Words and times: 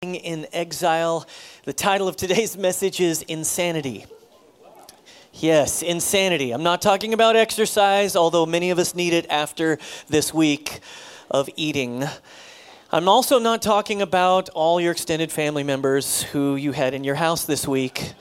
in 0.00 0.46
exile. 0.52 1.26
The 1.64 1.72
title 1.72 2.06
of 2.06 2.14
today's 2.14 2.56
message 2.56 3.00
is 3.00 3.22
Insanity. 3.22 4.06
Yes, 5.32 5.82
insanity. 5.82 6.52
I'm 6.52 6.62
not 6.62 6.80
talking 6.80 7.12
about 7.14 7.34
exercise, 7.34 8.14
although 8.14 8.46
many 8.46 8.70
of 8.70 8.78
us 8.78 8.94
need 8.94 9.12
it 9.12 9.26
after 9.28 9.76
this 10.06 10.32
week 10.32 10.78
of 11.32 11.50
eating. 11.56 12.04
I'm 12.92 13.08
also 13.08 13.40
not 13.40 13.60
talking 13.60 14.00
about 14.00 14.48
all 14.50 14.80
your 14.80 14.92
extended 14.92 15.32
family 15.32 15.64
members 15.64 16.22
who 16.22 16.54
you 16.54 16.70
had 16.70 16.94
in 16.94 17.02
your 17.02 17.16
house 17.16 17.44
this 17.44 17.66
week 17.66 18.12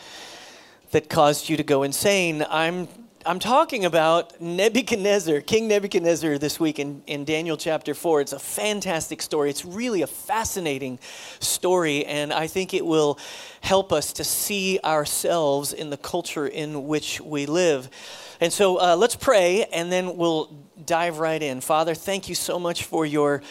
that 0.90 1.10
caused 1.10 1.48
you 1.48 1.58
to 1.58 1.64
go 1.64 1.84
insane. 1.84 2.44
I'm 2.50 2.88
I'm 3.28 3.40
talking 3.40 3.84
about 3.84 4.40
Nebuchadnezzar, 4.40 5.42
King 5.42 5.68
Nebuchadnezzar, 5.68 6.38
this 6.38 6.62
week 6.62 6.80
in, 6.80 7.04
in 7.08 7.26
Daniel 7.26 7.58
chapter 7.58 7.94
4. 7.94 8.22
It's 8.22 8.32
a 8.32 8.40
fantastic 8.40 9.22
story. 9.22 9.50
It's 9.50 9.66
really 9.66 10.02
a 10.02 10.08
fascinating 10.08 10.98
story, 11.42 12.06
and 12.06 12.32
I 12.32 12.48
think 12.48 12.74
it 12.74 12.86
will 12.86 13.20
help 13.60 13.92
us 13.92 14.14
to 14.14 14.24
see 14.24 14.80
ourselves 14.82 15.74
in 15.74 15.90
the 15.90 15.98
culture 15.98 16.48
in 16.48 16.88
which 16.88 17.20
we 17.20 17.48
live. 17.48 17.90
And 18.40 18.54
so 18.54 18.80
uh, 18.80 18.96
let's 18.96 19.18
pray, 19.18 19.66
and 19.74 19.92
then 19.92 20.16
we'll 20.16 20.46
dive 20.86 21.20
right 21.20 21.44
in. 21.44 21.60
Father, 21.60 21.96
thank 21.96 22.30
you 22.30 22.36
so 22.36 22.58
much 22.58 22.86
for 22.86 23.06
your 23.06 23.42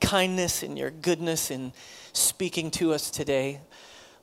kindness 0.00 0.62
and 0.62 0.78
your 0.78 0.92
goodness 0.92 1.50
in 1.50 1.72
speaking 2.12 2.70
to 2.70 2.92
us 2.92 3.10
today. 3.10 3.60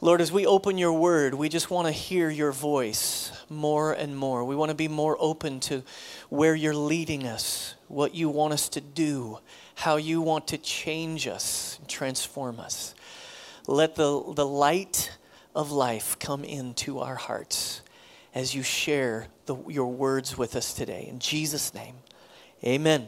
Lord, 0.04 0.20
as 0.20 0.32
we 0.32 0.48
open 0.48 0.80
your 0.80 0.94
word, 0.94 1.36
we 1.36 1.48
just 1.48 1.70
want 1.70 1.86
to 1.86 1.92
hear 1.92 2.28
your 2.28 2.52
voice 2.52 3.32
more 3.52 3.94
and 3.94 4.18
more. 4.18 4.44
We 4.44 4.56
want 4.56 4.70
to 4.70 4.76
be 4.76 4.88
more 4.88 5.16
open 5.20 5.60
to 5.62 5.84
where 6.30 6.56
you're 6.56 6.74
leading 6.74 7.28
us, 7.28 7.76
what 7.88 8.16
you 8.16 8.28
want 8.28 8.52
us 8.52 8.68
to 8.70 8.82
do, 8.82 9.38
how 9.76 9.98
you 9.98 10.20
want 10.20 10.48
to 10.48 10.58
change 10.58 11.28
us, 11.28 11.80
transform 11.88 12.60
us. 12.60 12.96
Let 13.68 13.94
the, 13.94 14.34
the 14.34 14.46
light 14.46 15.12
of 15.54 15.72
life 15.72 16.18
come 16.18 16.44
into 16.44 16.98
our 16.98 17.16
hearts 17.16 17.84
as 18.34 18.56
you 18.56 18.64
share 18.64 19.28
the, 19.46 19.56
your 19.68 19.92
words 19.92 20.36
with 20.36 20.56
us 20.56 20.74
today. 20.74 21.06
In 21.08 21.20
Jesus' 21.20 21.76
name, 21.76 21.94
amen. 22.64 23.06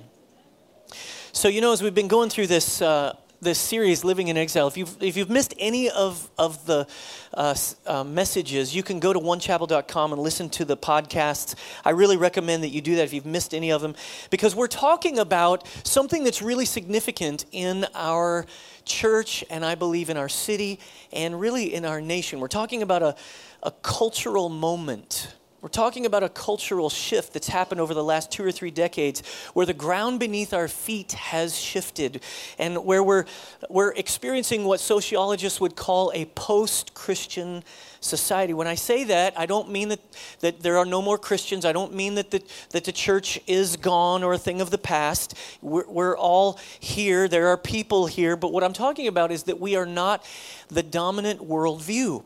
So, 1.31 1.47
you 1.47 1.59
know, 1.59 1.73
as 1.73 1.81
we've 1.81 1.95
been 1.95 2.07
going 2.07 2.29
through 2.29 2.47
this 2.47 2.83
uh, 2.83 3.15
this 3.43 3.59
series, 3.59 4.03
Living 4.03 4.29
in 4.29 4.37
Exile. 4.37 4.67
If 4.67 4.77
you've, 4.77 5.03
if 5.03 5.17
you've 5.17 5.29
missed 5.29 5.53
any 5.59 5.89
of, 5.89 6.29
of 6.37 6.65
the 6.65 6.87
uh, 7.33 7.55
uh, 7.85 8.03
messages, 8.03 8.75
you 8.75 8.83
can 8.83 8.99
go 8.99 9.11
to 9.11 9.19
onechapel.com 9.19 10.13
and 10.13 10.21
listen 10.21 10.49
to 10.51 10.65
the 10.65 10.77
podcasts. 10.77 11.55
I 11.83 11.91
really 11.91 12.17
recommend 12.17 12.63
that 12.63 12.69
you 12.69 12.81
do 12.81 12.95
that 12.95 13.03
if 13.03 13.13
you've 13.13 13.25
missed 13.25 13.53
any 13.53 13.71
of 13.71 13.81
them, 13.81 13.95
because 14.29 14.55
we're 14.55 14.67
talking 14.67 15.19
about 15.19 15.67
something 15.83 16.23
that's 16.23 16.41
really 16.41 16.65
significant 16.65 17.45
in 17.51 17.85
our 17.93 18.45
church, 18.85 19.43
and 19.49 19.65
I 19.65 19.75
believe 19.75 20.09
in 20.09 20.17
our 20.17 20.29
city, 20.29 20.79
and 21.11 21.39
really 21.39 21.73
in 21.73 21.85
our 21.85 22.01
nation. 22.01 22.39
We're 22.39 22.47
talking 22.47 22.81
about 22.81 23.03
a, 23.03 23.15
a 23.61 23.71
cultural 23.71 24.49
moment 24.49 25.33
we're 25.63 25.69
talking 25.69 26.05
about 26.05 26.23
a 26.23 26.29
cultural 26.29 26.89
shift 26.89 27.31
that's 27.31 27.47
happened 27.47 27.79
over 27.79 27.93
the 27.93 28.03
last 28.03 28.29
two 28.29 28.43
or 28.43 28.51
three 28.51 28.69
decades 28.69 29.23
where 29.53 29.65
the 29.65 29.73
ground 29.73 30.19
beneath 30.19 30.53
our 30.53 30.67
feet 30.67 31.13
has 31.13 31.57
shifted 31.57 32.21
and 32.59 32.83
where 32.83 33.01
we're, 33.01 33.23
we're 33.69 33.93
experiencing 33.93 34.65
what 34.65 34.81
sociologists 34.81 35.61
would 35.61 35.77
call 35.77 36.11
a 36.13 36.25
post 36.25 36.93
Christian 36.93 37.63
society. 38.01 38.53
When 38.53 38.67
I 38.67 38.75
say 38.75 39.05
that, 39.05 39.39
I 39.39 39.45
don't 39.45 39.69
mean 39.69 39.87
that, 39.87 40.01
that 40.41 40.59
there 40.59 40.77
are 40.77 40.85
no 40.85 41.01
more 41.01 41.17
Christians. 41.17 41.63
I 41.63 41.71
don't 41.71 41.93
mean 41.93 42.15
that 42.15 42.31
the, 42.31 42.43
that 42.71 42.83
the 42.83 42.91
church 42.91 43.39
is 43.47 43.77
gone 43.77 44.21
or 44.21 44.33
a 44.33 44.37
thing 44.37 44.59
of 44.59 44.69
the 44.69 44.77
past. 44.77 45.33
We're, 45.61 45.87
we're 45.87 46.17
all 46.17 46.59
here. 46.81 47.29
There 47.29 47.47
are 47.47 47.57
people 47.57 48.07
here. 48.07 48.35
But 48.35 48.51
what 48.51 48.65
I'm 48.65 48.73
talking 48.73 49.07
about 49.07 49.31
is 49.31 49.43
that 49.43 49.61
we 49.61 49.77
are 49.77 49.85
not 49.85 50.25
the 50.67 50.83
dominant 50.83 51.39
worldview. 51.39 52.25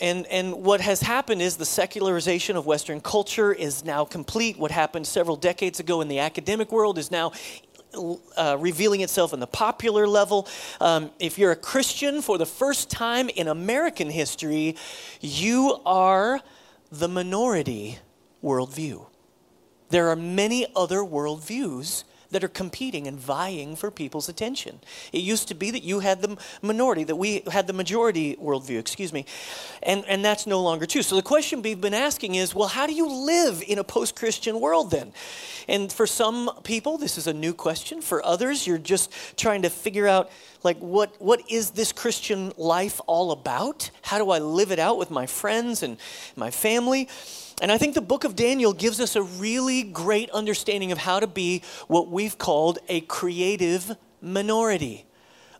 And, 0.00 0.26
and 0.26 0.54
what 0.54 0.80
has 0.80 1.02
happened 1.02 1.42
is 1.42 1.56
the 1.56 1.66
secularization 1.66 2.56
of 2.56 2.66
Western 2.66 3.00
culture 3.00 3.52
is 3.52 3.84
now 3.84 4.04
complete. 4.04 4.58
What 4.58 4.70
happened 4.70 5.06
several 5.06 5.36
decades 5.36 5.78
ago 5.80 6.00
in 6.00 6.08
the 6.08 6.20
academic 6.20 6.72
world 6.72 6.98
is 6.98 7.10
now 7.10 7.32
uh, 8.36 8.56
revealing 8.58 9.02
itself 9.02 9.32
in 9.32 9.40
the 9.40 9.46
popular 9.46 10.06
level. 10.06 10.48
Um, 10.80 11.10
if 11.18 11.38
you're 11.38 11.52
a 11.52 11.56
Christian 11.56 12.22
for 12.22 12.38
the 12.38 12.46
first 12.46 12.90
time 12.90 13.28
in 13.28 13.48
American 13.48 14.10
history, 14.10 14.76
you 15.20 15.80
are 15.84 16.40
the 16.90 17.08
minority 17.08 17.98
worldview. 18.42 19.06
There 19.90 20.08
are 20.08 20.16
many 20.16 20.66
other 20.74 20.98
worldviews 20.98 22.04
that 22.34 22.42
are 22.42 22.48
competing 22.48 23.06
and 23.06 23.16
vying 23.16 23.76
for 23.76 23.92
people's 23.92 24.28
attention. 24.28 24.80
It 25.12 25.20
used 25.20 25.46
to 25.48 25.54
be 25.54 25.70
that 25.70 25.84
you 25.84 26.00
had 26.00 26.20
the 26.20 26.36
minority, 26.62 27.04
that 27.04 27.14
we 27.14 27.44
had 27.52 27.68
the 27.68 27.72
majority 27.72 28.34
worldview, 28.34 28.80
excuse 28.80 29.12
me, 29.12 29.24
and, 29.84 30.04
and 30.08 30.24
that's 30.24 30.44
no 30.44 30.60
longer 30.60 30.84
true. 30.84 31.02
So 31.02 31.14
the 31.14 31.22
question 31.22 31.62
we've 31.62 31.80
been 31.80 31.94
asking 31.94 32.34
is 32.34 32.52
well, 32.52 32.66
how 32.66 32.88
do 32.88 32.92
you 32.92 33.08
live 33.08 33.62
in 33.68 33.78
a 33.78 33.84
post 33.84 34.16
Christian 34.16 34.58
world 34.58 34.90
then? 34.90 35.12
And 35.68 35.92
for 35.92 36.08
some 36.08 36.50
people, 36.64 36.98
this 36.98 37.18
is 37.18 37.28
a 37.28 37.32
new 37.32 37.54
question. 37.54 38.02
For 38.02 38.24
others, 38.26 38.66
you're 38.66 38.78
just 38.78 39.12
trying 39.36 39.62
to 39.62 39.70
figure 39.70 40.08
out 40.08 40.28
like 40.64 40.78
what 40.78 41.14
what 41.20 41.42
is 41.50 41.72
this 41.72 41.92
christian 41.92 42.50
life 42.56 42.98
all 43.06 43.32
about 43.32 43.90
how 44.00 44.16
do 44.16 44.30
i 44.30 44.38
live 44.38 44.72
it 44.72 44.78
out 44.78 44.96
with 44.96 45.10
my 45.10 45.26
friends 45.26 45.82
and 45.82 45.98
my 46.36 46.50
family 46.50 47.06
and 47.62 47.70
I 47.70 47.78
think 47.78 47.94
the 47.94 48.00
book 48.00 48.24
of 48.24 48.34
Daniel 48.34 48.72
gives 48.72 49.00
us 49.00 49.16
a 49.16 49.22
really 49.22 49.82
great 49.82 50.30
understanding 50.30 50.92
of 50.92 50.98
how 50.98 51.20
to 51.20 51.26
be 51.26 51.62
what 51.86 52.08
we've 52.08 52.36
called 52.36 52.78
a 52.88 53.00
creative 53.02 53.96
minority. 54.20 55.06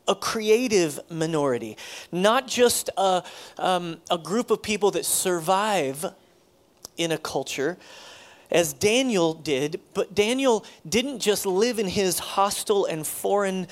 A 0.07 0.15
creative 0.15 1.01
minority, 1.09 1.79
not 2.13 2.47
just 2.47 2.91
a, 2.99 3.23
um, 3.57 3.97
a 4.11 4.19
group 4.19 4.51
of 4.51 4.63
people 4.63 4.91
that 4.91 5.07
survive 5.07 6.05
in 6.99 7.11
a 7.11 7.17
culture, 7.17 7.79
as 8.51 8.75
Daniel 8.75 9.33
did, 9.33 9.81
but 9.95 10.15
Daniel 10.15 10.65
didn't 10.87 11.21
just 11.21 11.47
live 11.47 11.79
in 11.79 11.89
his 11.89 12.19
hostile 12.19 12.85
and 12.85 13.07
foreign 13.07 13.67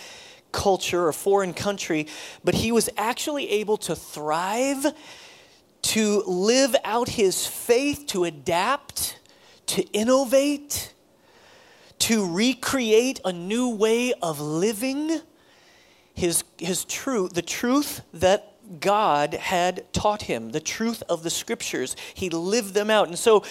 culture 0.53 1.07
or 1.07 1.13
foreign 1.13 1.55
country, 1.55 2.07
but 2.45 2.55
he 2.55 2.73
was 2.73 2.89
actually 2.97 3.51
able 3.51 3.77
to 3.77 3.95
thrive 3.95 4.87
to 5.83 6.23
live 6.27 6.75
out 6.85 7.11
his 7.11 7.47
faith, 7.47 8.07
to 8.09 8.25
adapt, 8.25 9.19
to 9.67 9.83
innovate, 9.93 10.95
to 11.99 12.27
recreate 12.27 13.21
a 13.25 13.33
new 13.33 13.69
way 13.69 14.13
of 14.23 14.41
living 14.41 15.21
his, 16.15 16.45
his 16.59 16.85
truth, 16.85 17.35
the 17.35 17.43
truth 17.43 18.03
that 18.13 18.53
God 18.81 19.35
had 19.35 19.93
taught 19.93 20.23
him, 20.23 20.51
the 20.51 20.61
truth 20.61 21.03
of 21.09 21.23
the 21.23 21.31
scriptures. 21.31 21.97
He 22.15 22.31
lived 22.31 22.75
them 22.75 22.91
out. 22.91 23.09
And 23.09 23.19
so, 23.19 23.45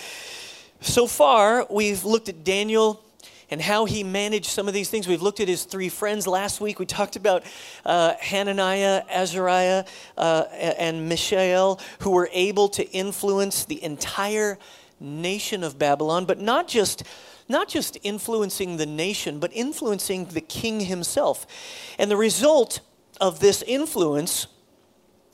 so 0.80 1.08
far, 1.08 1.68
we've 1.70 2.04
looked 2.04 2.30
at 2.30 2.44
Daniel 2.44 3.04
and 3.52 3.62
how 3.62 3.86
he 3.86 4.04
managed 4.04 4.48
some 4.48 4.68
of 4.68 4.74
these 4.74 4.90
things. 4.90 5.08
We've 5.08 5.22
looked 5.22 5.42
at 5.42 5.50
his 5.50 5.66
three 5.66 5.90
friends 5.90 6.26
last 6.26 6.62
week. 6.62 6.80
We 6.80 6.86
talked 6.86 7.18
about 7.18 7.44
uh, 7.86 8.14
Hananiah, 8.20 9.04
Azariah, 9.10 9.84
uh, 10.18 10.46
and 10.52 11.10
Mishael, 11.10 11.80
who 12.00 12.12
were 12.12 12.30
able 12.32 12.70
to 12.70 12.90
influence 12.92 13.66
the 13.66 13.84
entire 13.84 14.58
nation 15.02 15.64
of 15.64 15.78
Babylon, 15.78 16.26
but 16.26 16.40
not 16.40 16.68
just 16.68 17.04
not 17.50 17.68
just 17.68 17.98
influencing 18.04 18.78
the 18.78 18.86
nation, 18.86 19.38
but 19.38 19.52
influencing 19.54 20.24
the 20.26 20.40
king 20.40 20.80
himself. 20.80 21.46
And 22.00 22.10
the 22.10 22.16
result 22.16 22.80
of 23.20 23.42
this 23.42 23.62
influence 23.64 24.48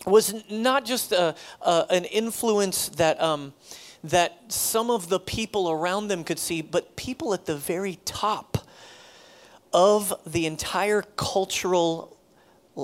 was 0.05 0.33
not 0.49 0.83
just 0.83 1.11
a, 1.11 1.35
a, 1.61 1.85
an 1.91 2.05
influence 2.05 2.89
that 2.89 3.21
um, 3.21 3.53
that 4.03 4.51
some 4.51 4.89
of 4.89 5.09
the 5.09 5.19
people 5.19 5.69
around 5.69 6.07
them 6.07 6.23
could 6.23 6.39
see, 6.39 6.61
but 6.61 6.95
people 6.95 7.33
at 7.33 7.45
the 7.45 7.55
very 7.55 7.99
top 8.05 8.57
of 9.73 10.13
the 10.25 10.45
entire 10.45 11.01
cultural 11.01 12.17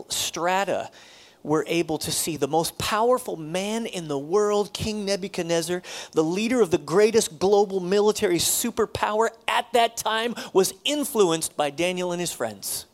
strata 0.09 0.89
were 1.43 1.65
able 1.67 1.97
to 1.97 2.11
see 2.11 2.37
the 2.37 2.47
most 2.47 2.77
powerful 2.77 3.35
man 3.35 3.85
in 3.85 4.07
the 4.07 4.17
world, 4.17 4.73
King 4.73 5.05
Nebuchadnezzar, 5.05 5.81
the 6.13 6.23
leader 6.23 6.61
of 6.61 6.71
the 6.71 6.77
greatest 6.77 7.37
global 7.37 7.79
military 7.79 8.37
superpower 8.37 9.29
at 9.47 9.71
that 9.73 9.97
time, 9.97 10.35
was 10.53 10.73
influenced 10.85 11.57
by 11.57 11.69
Daniel 11.69 12.11
and 12.11 12.21
his 12.21 12.31
friends. 12.31 12.85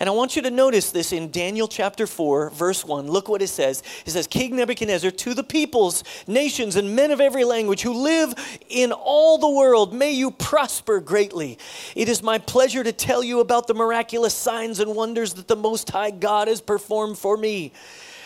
And 0.00 0.08
I 0.08 0.12
want 0.12 0.36
you 0.36 0.42
to 0.42 0.50
notice 0.50 0.92
this 0.92 1.12
in 1.12 1.32
Daniel 1.32 1.66
chapter 1.66 2.06
4, 2.06 2.50
verse 2.50 2.84
1. 2.84 3.08
Look 3.08 3.28
what 3.28 3.42
it 3.42 3.48
says. 3.48 3.82
It 4.06 4.12
says, 4.12 4.28
King 4.28 4.54
Nebuchadnezzar, 4.54 5.10
to 5.10 5.34
the 5.34 5.42
peoples, 5.42 6.04
nations, 6.28 6.76
and 6.76 6.94
men 6.94 7.10
of 7.10 7.20
every 7.20 7.44
language 7.44 7.82
who 7.82 7.92
live 7.92 8.32
in 8.68 8.92
all 8.92 9.38
the 9.38 9.50
world, 9.50 9.92
may 9.92 10.12
you 10.12 10.30
prosper 10.30 11.00
greatly. 11.00 11.58
It 11.96 12.08
is 12.08 12.22
my 12.22 12.38
pleasure 12.38 12.84
to 12.84 12.92
tell 12.92 13.24
you 13.24 13.40
about 13.40 13.66
the 13.66 13.74
miraculous 13.74 14.34
signs 14.34 14.78
and 14.78 14.94
wonders 14.94 15.34
that 15.34 15.48
the 15.48 15.56
Most 15.56 15.90
High 15.90 16.12
God 16.12 16.46
has 16.46 16.60
performed 16.60 17.18
for 17.18 17.36
me. 17.36 17.72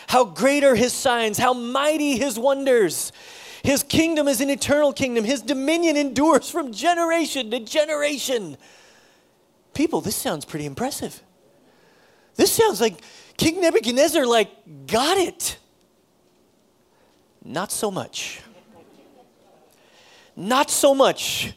How 0.07 0.25
great 0.25 0.63
are 0.63 0.75
his 0.75 0.93
signs, 0.93 1.39
how 1.39 1.53
mighty 1.55 2.17
his 2.17 2.37
wonders. 2.37 3.11
His 3.63 3.81
kingdom 3.81 4.27
is 4.27 4.41
an 4.41 4.51
eternal 4.51 4.93
kingdom, 4.93 5.23
his 5.23 5.41
dominion 5.41 5.97
endures 5.97 6.51
from 6.51 6.71
generation 6.71 7.49
to 7.49 7.61
generation. 7.61 8.57
People, 9.73 10.01
this 10.01 10.15
sounds 10.15 10.45
pretty 10.45 10.67
impressive. 10.67 11.23
This 12.35 12.51
sounds 12.51 12.81
like 12.81 13.01
King 13.37 13.61
Nebuchadnezzar, 13.61 14.25
like, 14.25 14.49
got 14.87 15.17
it. 15.17 15.57
Not 17.43 17.71
so 17.71 17.91
much. 17.91 18.41
Not 20.35 20.69
so 20.71 20.95
much. 20.95 21.53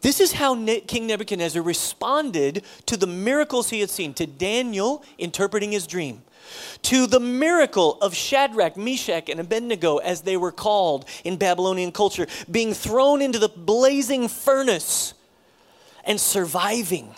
This 0.00 0.20
is 0.20 0.32
how 0.32 0.54
King 0.86 1.06
Nebuchadnezzar 1.06 1.62
responded 1.62 2.64
to 2.86 2.96
the 2.96 3.06
miracles 3.06 3.70
he 3.70 3.80
had 3.80 3.90
seen, 3.90 4.14
to 4.14 4.26
Daniel 4.26 5.04
interpreting 5.18 5.72
his 5.72 5.86
dream, 5.86 6.22
to 6.82 7.06
the 7.06 7.20
miracle 7.20 7.98
of 8.00 8.14
Shadrach, 8.14 8.76
Meshach, 8.76 9.28
and 9.28 9.38
Abednego, 9.38 9.98
as 9.98 10.22
they 10.22 10.36
were 10.36 10.52
called 10.52 11.04
in 11.22 11.36
Babylonian 11.36 11.92
culture, 11.92 12.26
being 12.50 12.72
thrown 12.72 13.20
into 13.20 13.38
the 13.38 13.50
blazing 13.50 14.28
furnace 14.28 15.12
and 16.04 16.18
surviving. 16.18 17.14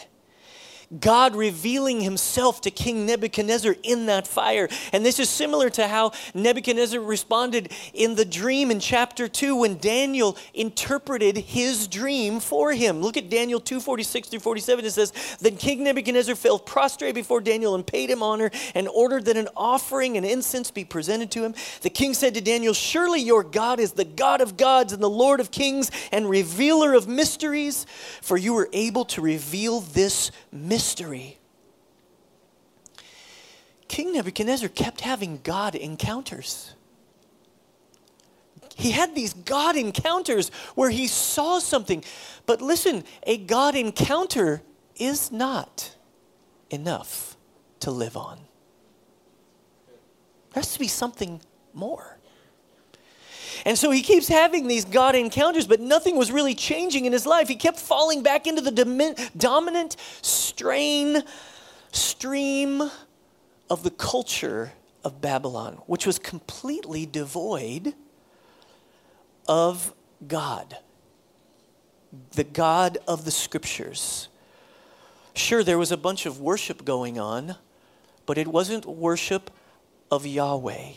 God 1.00 1.35
revealing 1.35 2.00
himself 2.00 2.61
to 2.62 2.71
King 2.71 3.06
Nebuchadnezzar 3.06 3.77
in 3.83 4.06
that 4.06 4.27
fire. 4.27 4.69
And 4.93 5.05
this 5.05 5.19
is 5.19 5.31
similar 5.31 5.71
to 5.71 5.89
how 5.89 6.12
Nebuchadnezzar 6.35 7.00
responded 7.00 7.73
in 7.94 8.15
the 8.15 8.25
dream 8.25 8.71
in 8.71 8.79
chapter 8.79 9.27
2 9.27 9.56
when 9.56 9.79
Daniel 9.79 10.37
interpreted 10.53 11.39
his 11.39 11.89
dream 11.89 12.41
for 12.41 12.73
him. 12.73 13.00
Look 13.00 13.17
at 13.17 13.31
Daniel 13.31 13.61
2 13.61 13.81
46 13.81 14.29
through 14.29 14.41
47. 14.41 14.85
It 14.85 14.91
says, 14.91 15.12
Then 15.41 15.56
King 15.56 15.85
Nebuchadnezzar 15.85 16.35
fell 16.35 16.59
prostrate 16.59 17.15
before 17.15 17.41
Daniel 17.41 17.75
and 17.75 17.87
paid 17.87 18.11
him 18.11 18.23
honor 18.23 18.50
and 18.75 18.89
ordered 18.89 19.25
that 19.27 19.37
an 19.37 19.49
offering 19.56 20.17
and 20.17 20.27
incense 20.27 20.71
be 20.71 20.85
presented 20.85 21.31
to 21.33 21.44
him. 21.44 21.55
The 21.81 21.91
king 21.91 22.12
said 22.12 22.35
to 22.35 22.41
Daniel, 22.41 22.75
Surely 22.75 23.21
your 23.21 23.43
God 23.43 23.81
is 23.81 23.93
the 23.93 24.05
God 24.05 24.41
of 24.41 24.56
gods 24.56 24.93
and 24.93 25.03
the 25.03 25.09
Lord 25.09 25.41
of 25.41 25.50
kings 25.50 25.91
and 26.11 26.29
revealer 26.29 26.93
of 26.93 27.09
mysteries, 27.09 27.87
for 28.21 28.37
you 28.37 28.53
were 28.53 28.69
able 28.73 29.05
to 29.06 29.23
reveal 29.23 29.81
this 29.81 30.31
mystery 30.50 30.81
King 33.88 34.12
Nebuchadnezzar 34.12 34.69
kept 34.69 35.02
having 35.02 35.40
God 35.43 35.75
encounters. 35.75 36.75
He 38.75 38.90
had 38.90 39.14
these 39.14 39.34
God 39.34 39.76
encounters 39.76 40.50
where 40.75 40.90
he 40.90 41.06
saw 41.06 41.58
something. 41.58 42.02
But 42.46 42.62
listen, 42.62 43.05
a 43.25 43.37
God 43.37 43.75
encounter 43.75 44.62
is 44.96 45.31
not 45.31 45.94
enough 46.70 47.37
to 47.81 47.90
live 47.90 48.17
on. 48.17 48.38
There 50.52 50.62
has 50.62 50.73
to 50.73 50.79
be 50.79 50.88
something 50.88 51.40
more. 51.73 52.19
And 53.64 53.79
so 53.79 53.91
he 53.91 54.03
keeps 54.03 54.29
having 54.29 54.67
these 54.67 54.85
God 54.85 55.14
encounters, 55.14 55.67
but 55.67 55.81
nothing 55.81 56.17
was 56.17 56.32
really 56.32 56.55
changing 56.55 57.05
in 57.05 57.12
his 57.12 57.26
life. 57.26 57.49
He 57.49 57.55
kept 57.55 57.79
falling 57.79 58.23
back 58.23 58.47
into 58.47 58.61
the 58.61 59.31
dominant 59.37 59.97
strain, 60.20 61.23
stream 61.93 62.82
of 63.70 63.82
the 63.85 63.91
culture 63.91 64.73
of 65.05 65.20
Babylon, 65.20 65.81
which 65.87 66.06
was 66.06 66.19
completely 66.19 67.06
devoid 67.06 67.94
of 69.49 69.94
God, 70.26 70.76
the 72.32 72.44
God 72.44 72.99
of 73.06 73.25
the 73.25 73.31
scriptures. 73.31 74.29
Sure, 75.35 75.65
there 75.65 75.79
was 75.79 75.91
a 75.91 75.97
bunch 75.97 76.26
of 76.26 76.41
worship 76.41 76.85
going 76.85 77.19
on, 77.19 77.56
but 78.26 78.38
it 78.38 78.49
wasn't 78.49 78.87
worship 78.87 79.50
of 80.11 80.26
Yahweh, 80.26 80.93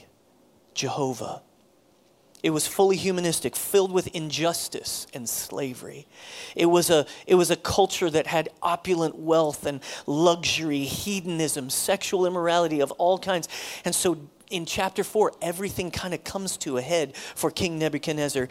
Jehovah. 0.73 1.41
It 2.45 2.51
was 2.51 2.67
fully 2.67 2.95
humanistic, 2.95 3.55
filled 3.55 3.91
with 3.91 4.05
injustice 4.09 5.07
and 5.15 5.27
slavery. 5.27 6.05
It 6.55 6.67
was, 6.67 6.91
a, 6.91 7.07
it 7.25 7.33
was 7.33 7.49
a 7.49 7.55
culture 7.55 8.07
that 8.07 8.27
had 8.27 8.49
opulent 8.61 9.17
wealth 9.17 9.65
and 9.65 9.81
luxury, 10.05 10.83
hedonism, 10.83 11.71
sexual 11.71 12.27
immorality 12.27 12.81
of 12.81 12.91
all 12.91 13.17
kinds. 13.17 13.49
And 13.83 13.95
so 13.95 14.19
in 14.51 14.67
chapter 14.67 15.03
4, 15.03 15.33
everything 15.41 15.89
kind 15.89 16.13
of 16.13 16.23
comes 16.23 16.55
to 16.57 16.77
a 16.77 16.83
head 16.83 17.17
for 17.17 17.49
King 17.49 17.79
Nebuchadnezzar. 17.79 18.47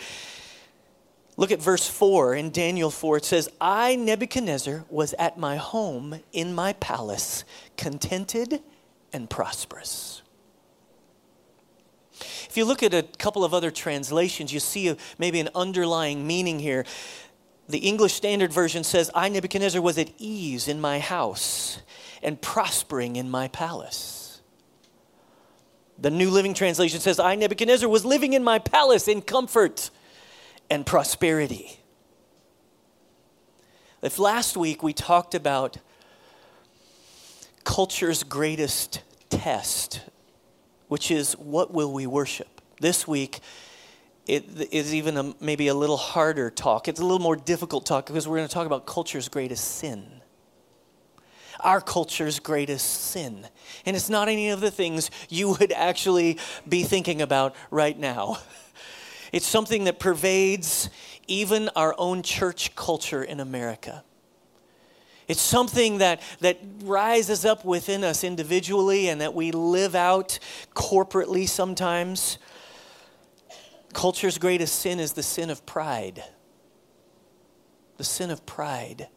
Look 1.36 1.52
at 1.52 1.62
verse 1.62 1.88
4 1.88 2.34
in 2.34 2.50
Daniel 2.50 2.90
4. 2.90 3.18
It 3.18 3.24
says, 3.24 3.48
I, 3.60 3.94
Nebuchadnezzar, 3.94 4.86
was 4.90 5.14
at 5.20 5.38
my 5.38 5.54
home 5.54 6.18
in 6.32 6.52
my 6.52 6.72
palace, 6.72 7.44
contented 7.76 8.60
and 9.12 9.30
prosperous. 9.30 10.23
If 12.54 12.58
you 12.58 12.66
look 12.66 12.84
at 12.84 12.94
a 12.94 13.02
couple 13.02 13.42
of 13.42 13.52
other 13.52 13.72
translations, 13.72 14.52
you 14.52 14.60
see 14.60 14.86
a, 14.86 14.96
maybe 15.18 15.40
an 15.40 15.48
underlying 15.56 16.24
meaning 16.24 16.60
here. 16.60 16.84
The 17.68 17.78
English 17.78 18.14
Standard 18.14 18.52
Version 18.52 18.84
says, 18.84 19.10
I, 19.12 19.28
Nebuchadnezzar, 19.28 19.82
was 19.82 19.98
at 19.98 20.12
ease 20.18 20.68
in 20.68 20.80
my 20.80 21.00
house 21.00 21.80
and 22.22 22.40
prospering 22.40 23.16
in 23.16 23.28
my 23.28 23.48
palace. 23.48 24.40
The 25.98 26.12
New 26.12 26.30
Living 26.30 26.54
Translation 26.54 27.00
says, 27.00 27.18
I, 27.18 27.34
Nebuchadnezzar, 27.34 27.88
was 27.88 28.04
living 28.04 28.34
in 28.34 28.44
my 28.44 28.60
palace 28.60 29.08
in 29.08 29.20
comfort 29.20 29.90
and 30.70 30.86
prosperity. 30.86 31.80
If 34.00 34.20
last 34.20 34.56
week 34.56 34.80
we 34.80 34.92
talked 34.92 35.34
about 35.34 35.78
culture's 37.64 38.22
greatest 38.22 39.02
test, 39.28 40.02
which 40.88 41.10
is 41.10 41.32
what 41.34 41.72
will 41.72 41.92
we 41.92 42.06
worship? 42.06 42.60
This 42.80 43.06
week, 43.06 43.40
it 44.26 44.44
is 44.72 44.94
even 44.94 45.16
a, 45.16 45.34
maybe 45.40 45.68
a 45.68 45.74
little 45.74 45.96
harder 45.96 46.50
talk. 46.50 46.88
It's 46.88 47.00
a 47.00 47.02
little 47.02 47.18
more 47.18 47.36
difficult 47.36 47.86
talk 47.86 48.06
because 48.06 48.26
we're 48.26 48.36
going 48.36 48.48
to 48.48 48.54
talk 48.54 48.66
about 48.66 48.86
culture's 48.86 49.28
greatest 49.28 49.76
sin. 49.76 50.06
Our 51.60 51.80
culture's 51.80 52.40
greatest 52.40 53.10
sin. 53.10 53.46
And 53.86 53.96
it's 53.96 54.10
not 54.10 54.28
any 54.28 54.50
of 54.50 54.60
the 54.60 54.70
things 54.70 55.10
you 55.28 55.50
would 55.58 55.72
actually 55.72 56.38
be 56.68 56.84
thinking 56.84 57.22
about 57.22 57.54
right 57.70 57.98
now. 57.98 58.38
It's 59.32 59.48
something 59.48 59.82
that 59.84 59.98
pervades 59.98 60.88
even 61.26 61.68
our 61.74 61.92
own 61.98 62.22
church 62.22 62.76
culture 62.76 63.24
in 63.24 63.40
America. 63.40 64.04
It's 65.26 65.40
something 65.40 65.98
that, 65.98 66.20
that 66.40 66.58
rises 66.82 67.44
up 67.44 67.64
within 67.64 68.04
us 68.04 68.24
individually 68.24 69.08
and 69.08 69.20
that 69.20 69.34
we 69.34 69.52
live 69.52 69.94
out 69.94 70.38
corporately 70.74 71.48
sometimes. 71.48 72.38
Culture's 73.92 74.38
greatest 74.38 74.80
sin 74.80 75.00
is 75.00 75.12
the 75.14 75.22
sin 75.22 75.50
of 75.50 75.64
pride. 75.64 76.22
The 77.96 78.04
sin 78.04 78.30
of 78.30 78.44
pride. 78.44 79.08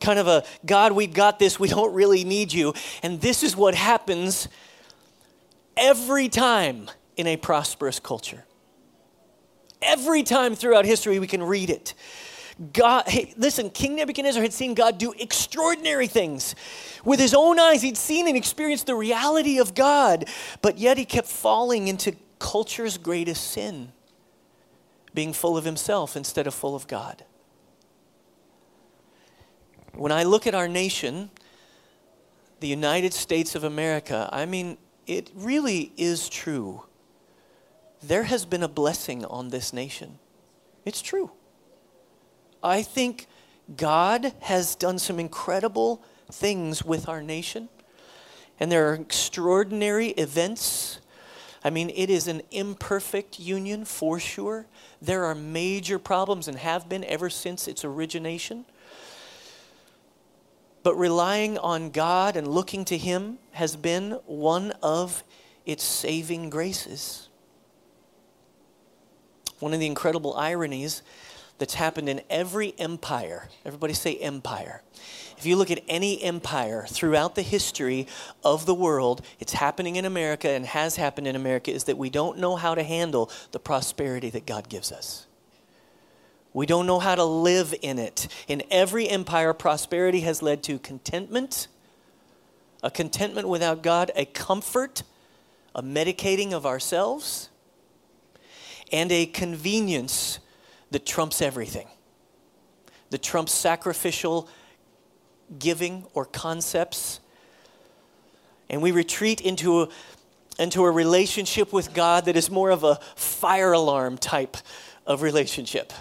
Kind 0.00 0.18
of 0.18 0.26
a, 0.28 0.44
God, 0.66 0.92
we've 0.92 1.14
got 1.14 1.38
this, 1.38 1.58
we 1.58 1.68
don't 1.68 1.94
really 1.94 2.24
need 2.24 2.52
you. 2.52 2.74
And 3.02 3.20
this 3.20 3.42
is 3.42 3.56
what 3.56 3.74
happens 3.74 4.48
every 5.76 6.28
time 6.28 6.90
in 7.16 7.26
a 7.26 7.36
prosperous 7.36 7.98
culture. 7.98 8.44
Every 9.80 10.24
time 10.24 10.54
throughout 10.54 10.84
history, 10.84 11.18
we 11.18 11.26
can 11.26 11.42
read 11.42 11.70
it. 11.70 11.94
God, 12.72 13.06
hey, 13.06 13.32
listen, 13.36 13.70
King 13.70 13.94
Nebuchadnezzar 13.96 14.42
had 14.42 14.52
seen 14.52 14.74
God 14.74 14.98
do 14.98 15.14
extraordinary 15.16 16.08
things. 16.08 16.56
With 17.04 17.20
his 17.20 17.32
own 17.32 17.58
eyes, 17.60 17.82
he'd 17.82 17.96
seen 17.96 18.26
and 18.26 18.36
experienced 18.36 18.86
the 18.86 18.96
reality 18.96 19.60
of 19.60 19.74
God, 19.76 20.28
but 20.60 20.76
yet 20.76 20.98
he 20.98 21.04
kept 21.04 21.28
falling 21.28 21.86
into 21.86 22.16
culture's 22.40 22.98
greatest 22.98 23.52
sin 23.52 23.92
being 25.14 25.32
full 25.32 25.56
of 25.56 25.64
himself 25.64 26.16
instead 26.16 26.46
of 26.46 26.54
full 26.54 26.74
of 26.74 26.86
God. 26.88 27.24
When 29.94 30.12
I 30.12 30.24
look 30.24 30.46
at 30.46 30.54
our 30.54 30.68
nation, 30.68 31.30
the 32.60 32.68
United 32.68 33.14
States 33.14 33.54
of 33.54 33.64
America, 33.64 34.28
I 34.32 34.46
mean, 34.46 34.78
it 35.06 35.30
really 35.34 35.92
is 35.96 36.28
true. 36.28 36.84
There 38.02 38.24
has 38.24 38.44
been 38.44 38.62
a 38.62 38.68
blessing 38.68 39.24
on 39.24 39.48
this 39.48 39.72
nation. 39.72 40.18
It's 40.84 41.02
true. 41.02 41.30
I 42.62 42.82
think 42.82 43.26
God 43.76 44.32
has 44.40 44.74
done 44.74 44.98
some 44.98 45.18
incredible 45.18 46.02
things 46.30 46.84
with 46.84 47.08
our 47.08 47.22
nation, 47.22 47.68
and 48.58 48.72
there 48.72 48.90
are 48.90 48.94
extraordinary 48.94 50.08
events. 50.10 51.00
I 51.62 51.70
mean, 51.70 51.90
it 51.94 52.10
is 52.10 52.28
an 52.28 52.42
imperfect 52.50 53.38
union 53.38 53.84
for 53.84 54.18
sure. 54.18 54.66
There 55.00 55.24
are 55.24 55.34
major 55.34 55.98
problems 55.98 56.48
and 56.48 56.58
have 56.58 56.88
been 56.88 57.04
ever 57.04 57.30
since 57.30 57.68
its 57.68 57.84
origination. 57.84 58.64
But 60.82 60.94
relying 60.94 61.58
on 61.58 61.90
God 61.90 62.36
and 62.36 62.48
looking 62.48 62.84
to 62.86 62.96
Him 62.96 63.38
has 63.52 63.76
been 63.76 64.12
one 64.26 64.72
of 64.82 65.22
its 65.66 65.84
saving 65.84 66.50
graces. 66.50 67.28
One 69.58 69.74
of 69.74 69.80
the 69.80 69.86
incredible 69.86 70.36
ironies 70.36 71.02
that's 71.58 71.74
happened 71.74 72.08
in 72.08 72.22
every 72.30 72.74
empire. 72.78 73.48
Everybody 73.64 73.92
say 73.92 74.16
empire. 74.16 74.82
If 75.36 75.46
you 75.46 75.56
look 75.56 75.70
at 75.70 75.82
any 75.88 76.22
empire 76.22 76.86
throughout 76.88 77.34
the 77.34 77.42
history 77.42 78.06
of 78.44 78.66
the 78.66 78.74
world, 78.74 79.24
it's 79.38 79.52
happening 79.52 79.96
in 79.96 80.04
America 80.04 80.48
and 80.48 80.66
has 80.66 80.96
happened 80.96 81.26
in 81.26 81.36
America, 81.36 81.72
is 81.72 81.84
that 81.84 81.98
we 81.98 82.10
don't 82.10 82.38
know 82.38 82.56
how 82.56 82.74
to 82.74 82.82
handle 82.82 83.30
the 83.52 83.60
prosperity 83.60 84.30
that 84.30 84.46
God 84.46 84.68
gives 84.68 84.90
us. 84.90 85.26
We 86.52 86.66
don't 86.66 86.86
know 86.86 86.98
how 86.98 87.14
to 87.14 87.24
live 87.24 87.74
in 87.82 87.98
it. 87.98 88.26
In 88.48 88.62
every 88.70 89.08
empire, 89.08 89.52
prosperity 89.52 90.20
has 90.20 90.42
led 90.42 90.62
to 90.64 90.78
contentment 90.78 91.68
a 92.82 92.90
contentment 92.90 93.48
without 93.48 93.82
God, 93.82 94.10
a 94.14 94.24
comfort, 94.24 95.02
a 95.74 95.82
medicating 95.82 96.52
of 96.52 96.64
ourselves, 96.64 97.50
and 98.92 99.10
a 99.12 99.26
convenience 99.26 100.38
that 100.90 101.06
trumps 101.06 101.42
everything. 101.42 101.86
That 103.10 103.22
trumps 103.22 103.54
sacrificial 103.54 104.48
giving 105.58 106.04
or 106.14 106.24
concepts. 106.24 107.20
And 108.68 108.82
we 108.82 108.90
retreat 108.90 109.40
into 109.40 109.82
a, 109.82 109.88
into 110.58 110.84
a 110.84 110.90
relationship 110.90 111.72
with 111.72 111.94
God 111.94 112.26
that 112.26 112.36
is 112.36 112.50
more 112.50 112.70
of 112.70 112.84
a 112.84 112.96
fire 113.16 113.72
alarm 113.72 114.18
type 114.18 114.56
of 115.06 115.22
relationship. 115.22 115.92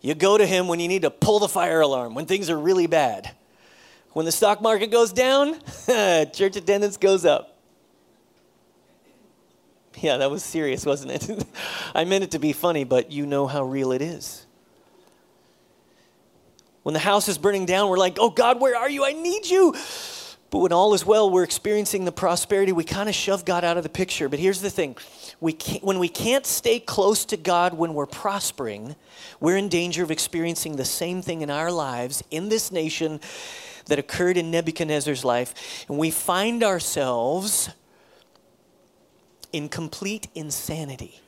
You 0.00 0.14
go 0.14 0.38
to 0.38 0.46
Him 0.46 0.68
when 0.68 0.80
you 0.80 0.88
need 0.88 1.02
to 1.02 1.10
pull 1.10 1.40
the 1.40 1.48
fire 1.48 1.80
alarm, 1.80 2.14
when 2.14 2.26
things 2.26 2.48
are 2.48 2.58
really 2.58 2.86
bad. 2.86 3.34
When 4.12 4.24
the 4.24 4.32
stock 4.32 4.60
market 4.62 4.90
goes 4.90 5.12
down, 5.12 5.54
church 5.86 6.56
attendance 6.56 6.96
goes 6.96 7.24
up. 7.24 7.49
Yeah, 10.02 10.18
that 10.18 10.30
was 10.30 10.42
serious, 10.42 10.86
wasn't 10.86 11.12
it? 11.12 11.44
I 11.94 12.04
meant 12.04 12.24
it 12.24 12.30
to 12.30 12.38
be 12.38 12.52
funny, 12.52 12.84
but 12.84 13.10
you 13.10 13.26
know 13.26 13.46
how 13.46 13.64
real 13.64 13.92
it 13.92 14.00
is. 14.00 14.46
When 16.82 16.92
the 16.92 17.00
house 17.00 17.28
is 17.28 17.36
burning 17.36 17.66
down, 17.66 17.90
we're 17.90 17.98
like, 17.98 18.16
oh 18.18 18.30
God, 18.30 18.60
where 18.60 18.76
are 18.76 18.88
you? 18.88 19.04
I 19.04 19.12
need 19.12 19.46
you. 19.46 19.74
But 20.50 20.58
when 20.58 20.72
all 20.72 20.94
is 20.94 21.06
well, 21.06 21.30
we're 21.30 21.44
experiencing 21.44 22.04
the 22.04 22.12
prosperity, 22.12 22.72
we 22.72 22.82
kind 22.82 23.08
of 23.08 23.14
shove 23.14 23.44
God 23.44 23.62
out 23.62 23.76
of 23.76 23.84
the 23.84 23.88
picture. 23.88 24.28
But 24.28 24.40
here's 24.40 24.60
the 24.60 24.70
thing 24.70 24.96
we 25.38 25.52
when 25.80 25.98
we 26.00 26.08
can't 26.08 26.44
stay 26.44 26.80
close 26.80 27.24
to 27.26 27.36
God 27.36 27.74
when 27.74 27.94
we're 27.94 28.06
prospering, 28.06 28.96
we're 29.38 29.56
in 29.56 29.68
danger 29.68 30.02
of 30.02 30.10
experiencing 30.10 30.76
the 30.76 30.84
same 30.84 31.22
thing 31.22 31.42
in 31.42 31.50
our 31.50 31.70
lives, 31.70 32.24
in 32.32 32.48
this 32.48 32.72
nation, 32.72 33.20
that 33.86 34.00
occurred 34.00 34.36
in 34.36 34.50
Nebuchadnezzar's 34.50 35.24
life. 35.24 35.84
And 35.88 35.98
we 35.98 36.10
find 36.10 36.64
ourselves 36.64 37.70
in 39.52 39.68
complete 39.68 40.28
insanity. 40.34 41.20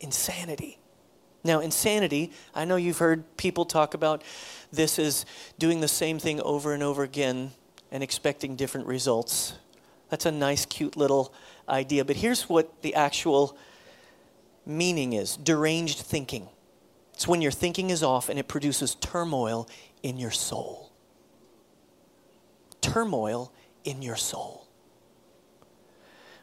Insanity. 0.00 0.78
Now, 1.44 1.60
insanity, 1.60 2.32
I 2.54 2.64
know 2.64 2.76
you've 2.76 2.98
heard 2.98 3.36
people 3.36 3.64
talk 3.64 3.94
about 3.94 4.22
this 4.72 4.98
as 4.98 5.24
doing 5.58 5.80
the 5.80 5.88
same 5.88 6.18
thing 6.18 6.40
over 6.42 6.72
and 6.72 6.82
over 6.82 7.02
again 7.02 7.52
and 7.90 8.02
expecting 8.02 8.56
different 8.56 8.86
results. 8.86 9.54
That's 10.10 10.26
a 10.26 10.32
nice, 10.32 10.66
cute 10.66 10.96
little 10.96 11.32
idea. 11.68 12.04
But 12.04 12.16
here's 12.16 12.48
what 12.48 12.82
the 12.82 12.94
actual 12.94 13.56
meaning 14.66 15.14
is 15.14 15.36
deranged 15.36 16.00
thinking. 16.00 16.48
It's 17.14 17.26
when 17.26 17.42
your 17.42 17.50
thinking 17.50 17.90
is 17.90 18.02
off 18.02 18.28
and 18.28 18.38
it 18.38 18.46
produces 18.46 18.94
turmoil 18.94 19.68
in 20.02 20.18
your 20.18 20.30
soul. 20.30 20.92
Turmoil 22.80 23.52
in 23.84 24.02
your 24.02 24.16
soul. 24.16 24.67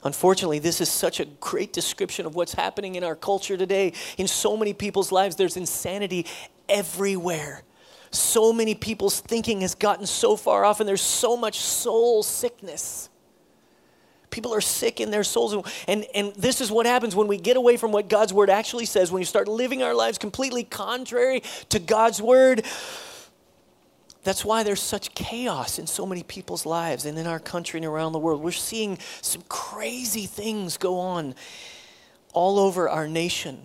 Unfortunately, 0.05 0.59
this 0.59 0.81
is 0.81 0.89
such 0.89 1.19
a 1.19 1.25
great 1.25 1.74
description 1.74 2.27
of 2.27 2.35
what's 2.35 2.53
happening 2.53 2.93
in 2.93 3.03
our 3.03 3.15
culture 3.15 3.57
today. 3.57 3.91
In 4.19 4.27
so 4.27 4.55
many 4.55 4.71
people's 4.71 5.12
lives, 5.12 5.35
there's 5.35 5.57
insanity 5.57 6.27
everywhere. 6.69 7.63
So 8.12 8.53
many 8.53 8.75
people's 8.75 9.19
thinking 9.19 9.62
has 9.62 9.74
gotten 9.74 10.05
so 10.05 10.35
far 10.35 10.63
off, 10.63 10.79
and 10.79 10.88
there's 10.88 11.01
so 11.01 11.35
much 11.35 11.59
soul 11.59 12.21
sickness. 12.21 13.09
People 14.29 14.53
are 14.53 14.62
sick 14.62 15.01
in 15.01 15.09
their 15.09 15.24
souls. 15.24 15.55
And, 15.88 16.05
and 16.13 16.35
this 16.35 16.62
is 16.62 16.69
what 16.69 16.85
happens 16.85 17.15
when 17.15 17.27
we 17.27 17.38
get 17.38 17.57
away 17.57 17.75
from 17.75 17.91
what 17.91 18.07
God's 18.07 18.31
word 18.31 18.51
actually 18.51 18.85
says, 18.85 19.12
when 19.12 19.21
you 19.21 19.25
start 19.25 19.47
living 19.47 19.81
our 19.81 19.95
lives 19.95 20.19
completely 20.19 20.63
contrary 20.63 21.41
to 21.69 21.79
God's 21.79 22.21
word 22.21 22.63
that's 24.25 24.44
why 24.44 24.63
there's 24.63 24.82
such 24.82 25.13
chaos 25.13 25.77
in 25.77 25.86
so 25.86 26.03
many 26.05 26.24
people's 26.24 26.65
lives 26.65 27.05
and 27.05 27.17
in 27.17 27.27
our 27.27 27.39
country 27.39 27.77
and 27.77 27.86
around 27.86 28.12
the 28.12 28.20
world. 28.20 28.41
We're 28.41 28.51
seeing 28.51 28.98
some 29.22 29.44
crazy 29.48 30.25
things 30.25 30.77
go 30.77 31.00
on 31.00 31.36
all 32.34 32.58
over 32.58 32.89
our 32.89 33.08
nation. 33.08 33.60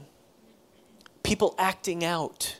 People 1.22 1.54
acting 1.58 2.04
out, 2.04 2.58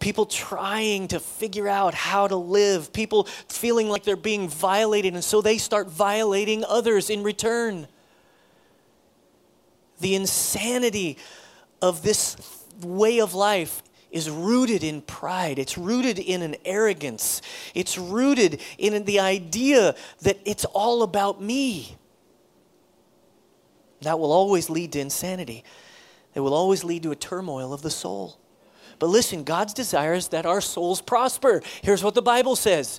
people 0.00 0.24
trying 0.24 1.08
to 1.08 1.20
figure 1.20 1.68
out 1.68 1.92
how 1.92 2.26
to 2.26 2.36
live, 2.36 2.90
people 2.94 3.24
feeling 3.48 3.90
like 3.90 4.04
they're 4.04 4.16
being 4.16 4.48
violated, 4.48 5.12
and 5.12 5.22
so 5.22 5.42
they 5.42 5.58
start 5.58 5.90
violating 5.90 6.64
others 6.64 7.10
in 7.10 7.22
return. 7.22 7.86
The 10.00 10.14
insanity 10.14 11.18
of 11.82 12.02
this 12.02 12.64
way 12.80 13.20
of 13.20 13.34
life 13.34 13.82
is 14.10 14.30
rooted 14.30 14.82
in 14.82 15.02
pride. 15.02 15.58
It's 15.58 15.76
rooted 15.76 16.18
in 16.18 16.42
an 16.42 16.56
arrogance. 16.64 17.42
It's 17.74 17.98
rooted 17.98 18.60
in 18.78 19.04
the 19.04 19.20
idea 19.20 19.94
that 20.22 20.38
it's 20.44 20.64
all 20.66 21.02
about 21.02 21.42
me. 21.42 21.96
That 24.02 24.18
will 24.18 24.32
always 24.32 24.70
lead 24.70 24.92
to 24.92 25.00
insanity. 25.00 25.64
It 26.34 26.40
will 26.40 26.54
always 26.54 26.84
lead 26.84 27.02
to 27.02 27.10
a 27.10 27.16
turmoil 27.16 27.72
of 27.72 27.82
the 27.82 27.90
soul. 27.90 28.38
But 28.98 29.08
listen, 29.08 29.44
God's 29.44 29.74
desire 29.74 30.14
is 30.14 30.28
that 30.28 30.44
our 30.44 30.60
souls 30.60 31.00
prosper. 31.00 31.62
Here's 31.82 32.02
what 32.02 32.14
the 32.14 32.22
Bible 32.22 32.56
says. 32.56 32.98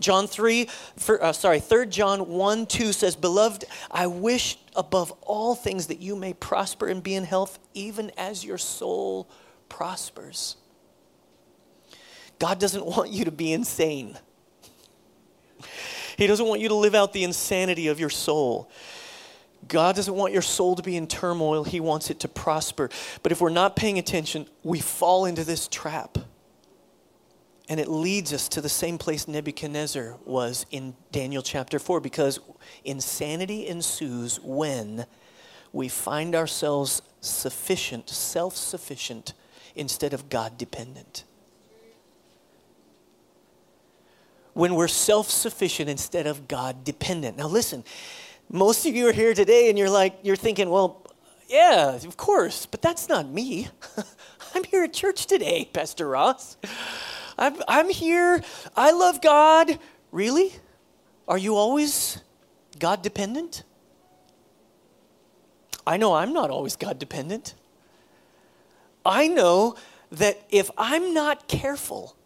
John 0.00 0.26
3, 0.26 0.68
for, 0.96 1.22
uh, 1.22 1.32
sorry, 1.32 1.60
3 1.60 1.86
John 1.86 2.28
1 2.28 2.66
2 2.66 2.92
says, 2.92 3.14
Beloved, 3.14 3.64
I 3.90 4.08
wish 4.08 4.58
above 4.74 5.12
all 5.22 5.54
things 5.54 5.86
that 5.86 6.00
you 6.00 6.16
may 6.16 6.32
prosper 6.32 6.88
and 6.88 7.02
be 7.02 7.14
in 7.14 7.24
health, 7.24 7.60
even 7.74 8.10
as 8.16 8.44
your 8.44 8.58
soul 8.58 9.24
prospers. 9.24 9.45
God 12.38 12.58
doesn't 12.58 12.84
want 12.84 13.10
you 13.10 13.24
to 13.24 13.30
be 13.30 13.52
insane. 13.52 14.18
He 16.16 16.26
doesn't 16.26 16.46
want 16.46 16.60
you 16.60 16.68
to 16.68 16.74
live 16.74 16.94
out 16.94 17.12
the 17.12 17.24
insanity 17.24 17.88
of 17.88 18.00
your 18.00 18.10
soul. 18.10 18.70
God 19.68 19.96
doesn't 19.96 20.14
want 20.14 20.32
your 20.32 20.42
soul 20.42 20.76
to 20.76 20.82
be 20.82 20.96
in 20.96 21.06
turmoil. 21.06 21.64
He 21.64 21.80
wants 21.80 22.10
it 22.10 22.20
to 22.20 22.28
prosper. 22.28 22.88
But 23.22 23.32
if 23.32 23.40
we're 23.40 23.50
not 23.50 23.76
paying 23.76 23.98
attention, 23.98 24.46
we 24.62 24.80
fall 24.80 25.24
into 25.24 25.44
this 25.44 25.68
trap. 25.68 26.18
And 27.68 27.80
it 27.80 27.88
leads 27.88 28.32
us 28.32 28.48
to 28.50 28.60
the 28.60 28.68
same 28.68 28.96
place 28.96 29.26
Nebuchadnezzar 29.26 30.16
was 30.24 30.66
in 30.70 30.94
Daniel 31.10 31.42
chapter 31.42 31.78
4 31.78 32.00
because 32.00 32.38
insanity 32.84 33.66
ensues 33.66 34.38
when 34.40 35.06
we 35.72 35.88
find 35.88 36.36
ourselves 36.36 37.02
sufficient, 37.20 38.08
self 38.08 38.56
sufficient 38.56 39.32
instead 39.76 40.12
of 40.12 40.28
God 40.28 40.58
dependent. 40.58 41.24
When 44.54 44.74
we're 44.74 44.88
self 44.88 45.30
sufficient 45.30 45.90
instead 45.90 46.26
of 46.26 46.48
God 46.48 46.82
dependent. 46.82 47.36
Now, 47.36 47.46
listen, 47.46 47.84
most 48.50 48.86
of 48.86 48.94
you 48.94 49.06
are 49.08 49.12
here 49.12 49.34
today 49.34 49.68
and 49.68 49.78
you're 49.78 49.90
like, 49.90 50.18
you're 50.22 50.36
thinking, 50.36 50.70
well, 50.70 51.06
yeah, 51.48 51.94
of 51.94 52.16
course, 52.16 52.66
but 52.66 52.82
that's 52.82 53.08
not 53.08 53.28
me. 53.28 53.68
I'm 54.54 54.64
here 54.64 54.84
at 54.84 54.92
church 54.92 55.26
today, 55.26 55.68
Pastor 55.72 56.08
Ross. 56.08 56.56
I'm, 57.38 57.56
I'm 57.68 57.90
here. 57.90 58.42
I 58.74 58.92
love 58.92 59.20
God. 59.20 59.78
Really? 60.10 60.52
Are 61.28 61.38
you 61.38 61.54
always 61.54 62.22
God 62.78 63.02
dependent? 63.02 63.62
I 65.86 65.98
know 65.98 66.14
I'm 66.14 66.32
not 66.32 66.50
always 66.50 66.76
God 66.76 66.98
dependent. 66.98 67.54
I 69.06 69.28
know 69.28 69.76
that 70.12 70.40
if 70.50 70.70
I'm 70.76 71.14
not 71.14 71.48
careful, 71.48 72.16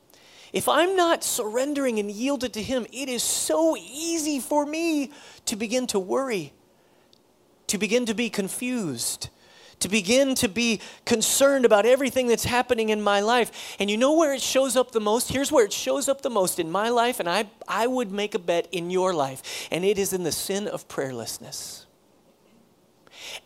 if 0.53 0.69
I'm 0.69 0.97
not 0.97 1.23
surrendering 1.23 1.99
and 1.99 2.11
yielded 2.11 2.53
to 2.55 2.63
Him, 2.63 2.87
it 2.93 3.09
is 3.09 3.23
so 3.23 3.77
easy 3.77 4.41
for 4.41 4.67
me 4.67 5.13
to 5.47 5.57
begin 5.57 5.87
to 5.89 5.99
worry, 5.99 6.53
to 7.69 7.79
begin 7.79 8.07
to 8.07 8.15
be 8.15 8.31
confused, 8.31 9.29
to 9.79 9.89
begin 9.89 10.35
to 10.35 10.49
be 10.49 10.81
concerned 11.05 11.65
about 11.65 11.87
everything 11.87 12.27
that's 12.27 12.45
happening 12.45 12.91
in 12.91 13.01
my 13.01 13.21
life. 13.21 13.77
And 13.79 13.89
you 13.91 13.97
know 13.97 14.15
where 14.15 14.35
it 14.35 14.43
shows 14.43 14.77
up 14.77 14.91
the 14.91 15.01
most? 15.01 15.31
Here's 15.31 15.53
where 15.53 15.65
it 15.65 15.73
shows 15.73 16.09
up 16.09 16.23
the 16.23 16.31
most 16.31 16.59
in 16.59 16.71
my 16.71 16.89
life, 16.89 17.21
and 17.21 17.29
I, 17.29 17.47
I 17.69 17.87
would 17.87 18.11
make 18.11 18.35
a 18.35 18.39
bet 18.39 18.69
in 18.73 18.91
your 18.91 19.15
life, 19.15 19.69
and 19.71 19.85
it 19.85 19.99
is 19.99 20.13
in 20.13 20.25
the 20.25 20.33
sin 20.33 20.67
of 20.67 20.89
prayerlessness. 20.89 21.87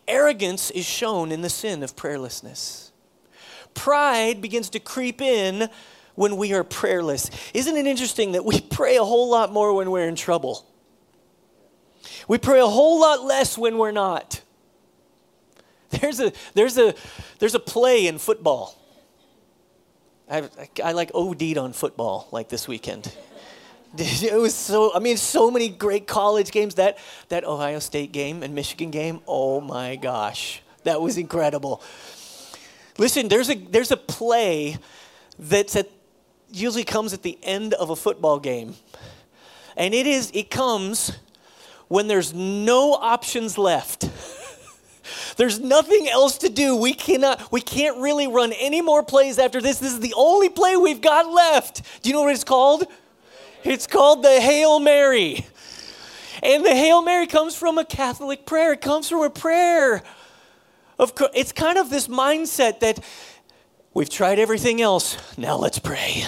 Arrogance 0.07 0.71
is 0.71 0.85
shown 0.85 1.31
in 1.31 1.41
the 1.41 1.49
sin 1.49 1.83
of 1.83 1.95
prayerlessness 1.95 2.84
pride 3.75 4.41
begins 4.41 4.69
to 4.71 4.79
creep 4.79 5.21
in 5.21 5.69
when 6.15 6.37
we 6.37 6.53
are 6.53 6.63
prayerless. 6.63 7.29
Isn't 7.53 7.75
it 7.77 7.85
interesting 7.85 8.31
that 8.31 8.43
we 8.43 8.59
pray 8.71 8.97
a 8.97 9.03
whole 9.03 9.29
lot 9.29 9.51
more 9.51 9.73
when 9.73 9.91
we're 9.91 10.07
in 10.07 10.15
trouble? 10.15 10.65
We 12.27 12.37
pray 12.37 12.59
a 12.59 12.67
whole 12.67 12.99
lot 12.99 13.23
less 13.23 13.57
when 13.57 13.77
we're 13.77 13.91
not. 13.91 14.41
There's 15.91 16.19
a, 16.19 16.33
there's 16.53 16.77
a, 16.77 16.93
there's 17.39 17.55
a 17.55 17.59
play 17.59 18.07
in 18.07 18.17
football. 18.17 18.77
I, 20.29 20.49
I 20.83 20.93
like 20.93 21.11
OD'd 21.13 21.57
on 21.57 21.73
football 21.73 22.27
like 22.31 22.49
this 22.49 22.67
weekend. 22.67 23.13
It 23.97 24.33
was 24.33 24.53
so, 24.53 24.93
I 24.93 24.99
mean, 24.99 25.15
so 25.15 25.49
many 25.49 25.69
great 25.69 26.05
college 26.05 26.51
games. 26.51 26.75
That, 26.75 26.97
that 27.29 27.45
Ohio 27.45 27.79
State 27.79 28.11
game 28.11 28.43
and 28.43 28.53
Michigan 28.53 28.91
game, 28.91 29.21
oh 29.25 29.61
my 29.61 29.95
gosh, 29.95 30.61
that 30.83 30.99
was 31.01 31.17
incredible. 31.17 31.81
Listen, 32.97 33.27
there's 33.27 33.49
a, 33.49 33.55
there's 33.55 33.91
a 33.91 33.97
play 33.97 34.77
that 35.37 35.75
usually 36.49 36.85
comes 36.85 37.13
at 37.13 37.23
the 37.23 37.37
end 37.43 37.73
of 37.73 37.89
a 37.89 37.95
football 37.95 38.39
game. 38.39 38.75
And 39.75 39.93
it 39.93 40.07
is 40.07 40.31
it 40.33 40.49
comes 40.49 41.11
when 41.87 42.07
there's 42.07 42.33
no 42.33 42.93
options 42.93 43.57
left. 43.57 44.09
There's 45.37 45.59
nothing 45.59 46.07
else 46.07 46.39
to 46.39 46.49
do. 46.49 46.75
We 46.75 46.93
cannot 46.93 47.51
we 47.51 47.61
can't 47.61 47.97
really 47.97 48.25
run 48.25 48.53
any 48.53 48.81
more 48.81 49.03
plays 49.03 49.37
after 49.37 49.61
this. 49.61 49.77
This 49.77 49.93
is 49.93 49.99
the 49.99 50.15
only 50.17 50.49
play 50.49 50.77
we've 50.77 51.01
got 51.01 51.31
left. 51.31 51.83
Do 52.01 52.09
you 52.09 52.15
know 52.15 52.23
what 52.23 52.33
it's 52.33 52.43
called? 52.43 52.85
It's 53.63 53.85
called 53.85 54.23
the 54.23 54.41
Hail 54.41 54.79
Mary. 54.79 55.45
And 56.41 56.65
the 56.65 56.73
Hail 56.73 57.03
Mary 57.03 57.27
comes 57.27 57.55
from 57.55 57.77
a 57.77 57.85
Catholic 57.85 58.47
prayer. 58.47 58.73
It 58.73 58.81
comes 58.81 59.09
from 59.09 59.21
a 59.21 59.29
prayer 59.29 60.01
of 60.97 61.15
course, 61.15 61.31
it's 61.33 61.51
kind 61.51 61.77
of 61.77 61.89
this 61.89 62.07
mindset 62.07 62.79
that 62.79 63.03
we've 63.93 64.09
tried 64.09 64.39
everything 64.39 64.81
else. 64.81 65.17
Now 65.37 65.57
let's 65.57 65.79
pray. 65.79 66.25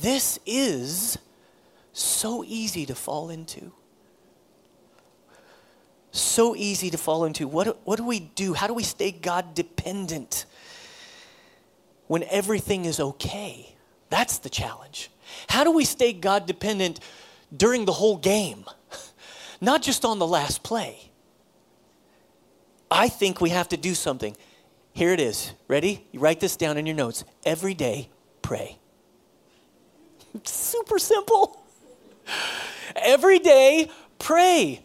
This 0.00 0.38
is 0.44 1.18
so 1.92 2.44
easy 2.44 2.84
to 2.86 2.94
fall 2.94 3.30
into. 3.30 3.72
So 6.10 6.54
easy 6.54 6.90
to 6.90 6.98
fall 6.98 7.24
into. 7.24 7.48
What, 7.48 7.80
what 7.84 7.96
do 7.96 8.04
we 8.04 8.20
do? 8.20 8.54
How 8.54 8.66
do 8.66 8.74
we 8.74 8.82
stay 8.82 9.10
God 9.12 9.54
dependent 9.54 10.44
when 12.06 12.22
everything 12.24 12.84
is 12.84 13.00
okay? 13.00 13.74
That's 14.10 14.38
the 14.38 14.50
challenge. 14.50 15.10
How 15.48 15.64
do 15.64 15.70
we 15.70 15.84
stay 15.84 16.12
God 16.12 16.46
dependent 16.46 17.00
during 17.56 17.84
the 17.84 17.92
whole 17.92 18.16
game, 18.16 18.64
not 19.64 19.82
just 19.82 20.04
on 20.04 20.18
the 20.18 20.26
last 20.26 20.62
play? 20.62 21.10
I 22.90 23.08
think 23.08 23.40
we 23.40 23.50
have 23.50 23.68
to 23.70 23.76
do 23.76 23.94
something. 23.94 24.36
Here 24.92 25.12
it 25.12 25.20
is. 25.20 25.52
Ready? 25.66 26.06
You 26.12 26.20
write 26.20 26.40
this 26.40 26.56
down 26.56 26.76
in 26.76 26.86
your 26.86 26.94
notes. 26.94 27.24
Every 27.44 27.74
day, 27.74 28.10
pray. 28.42 28.78
Super 30.44 30.98
simple. 30.98 31.60
Every 32.96 33.38
day, 33.38 33.90
pray. 34.18 34.84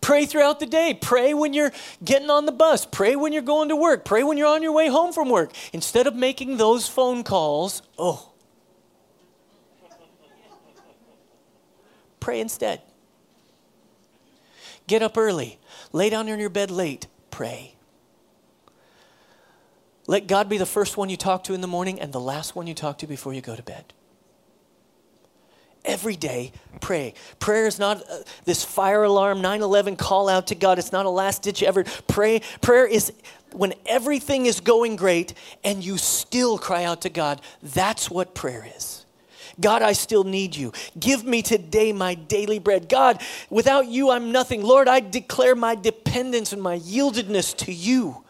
Pray 0.00 0.26
throughout 0.26 0.60
the 0.60 0.66
day. 0.66 0.96
Pray 1.00 1.34
when 1.34 1.52
you're 1.54 1.72
getting 2.04 2.30
on 2.30 2.46
the 2.46 2.52
bus. 2.52 2.86
Pray 2.86 3.16
when 3.16 3.32
you're 3.32 3.42
going 3.42 3.68
to 3.70 3.76
work. 3.76 4.04
Pray 4.04 4.22
when 4.22 4.36
you're 4.36 4.48
on 4.48 4.62
your 4.62 4.72
way 4.72 4.88
home 4.88 5.12
from 5.12 5.28
work. 5.28 5.52
Instead 5.72 6.06
of 6.06 6.14
making 6.14 6.56
those 6.56 6.88
phone 6.88 7.24
calls, 7.24 7.82
oh, 7.98 8.32
Pray 12.22 12.40
instead. 12.40 12.80
Get 14.86 15.02
up 15.02 15.16
early. 15.16 15.58
Lay 15.92 16.10
down 16.10 16.28
in 16.28 16.38
your 16.38 16.50
bed 16.50 16.70
late. 16.70 17.06
Pray. 17.30 17.74
Let 20.06 20.26
God 20.26 20.48
be 20.48 20.58
the 20.58 20.66
first 20.66 20.96
one 20.96 21.08
you 21.08 21.16
talk 21.16 21.44
to 21.44 21.54
in 21.54 21.60
the 21.60 21.68
morning 21.68 22.00
and 22.00 22.12
the 22.12 22.20
last 22.20 22.56
one 22.56 22.66
you 22.66 22.74
talk 22.74 22.98
to 22.98 23.06
before 23.06 23.32
you 23.32 23.40
go 23.40 23.54
to 23.54 23.62
bed. 23.62 23.92
Every 25.84 26.14
day, 26.14 26.52
pray. 26.80 27.14
Prayer 27.40 27.66
is 27.66 27.78
not 27.78 28.08
uh, 28.08 28.18
this 28.44 28.64
fire 28.64 29.02
alarm 29.02 29.40
9 29.40 29.62
11 29.62 29.96
call 29.96 30.28
out 30.28 30.48
to 30.48 30.54
God. 30.54 30.78
It's 30.78 30.92
not 30.92 31.06
a 31.06 31.10
last 31.10 31.42
ditch 31.42 31.62
effort. 31.62 31.88
Pray. 32.06 32.40
Prayer 32.60 32.86
is 32.86 33.12
when 33.52 33.74
everything 33.86 34.46
is 34.46 34.60
going 34.60 34.94
great 34.94 35.34
and 35.64 35.84
you 35.84 35.98
still 35.98 36.56
cry 36.56 36.84
out 36.84 37.02
to 37.02 37.08
God. 37.08 37.40
That's 37.62 38.08
what 38.08 38.32
prayer 38.32 38.68
is. 38.76 39.01
God, 39.60 39.82
I 39.82 39.92
still 39.92 40.24
need 40.24 40.56
you. 40.56 40.72
Give 40.98 41.24
me 41.24 41.42
today 41.42 41.92
my 41.92 42.14
daily 42.14 42.58
bread. 42.58 42.88
God, 42.88 43.22
without 43.50 43.86
you, 43.88 44.10
I'm 44.10 44.32
nothing. 44.32 44.62
Lord, 44.62 44.88
I 44.88 45.00
declare 45.00 45.54
my 45.54 45.74
dependence 45.74 46.52
and 46.52 46.62
my 46.62 46.78
yieldedness 46.78 47.56
to 47.58 47.72
you. 47.72 48.24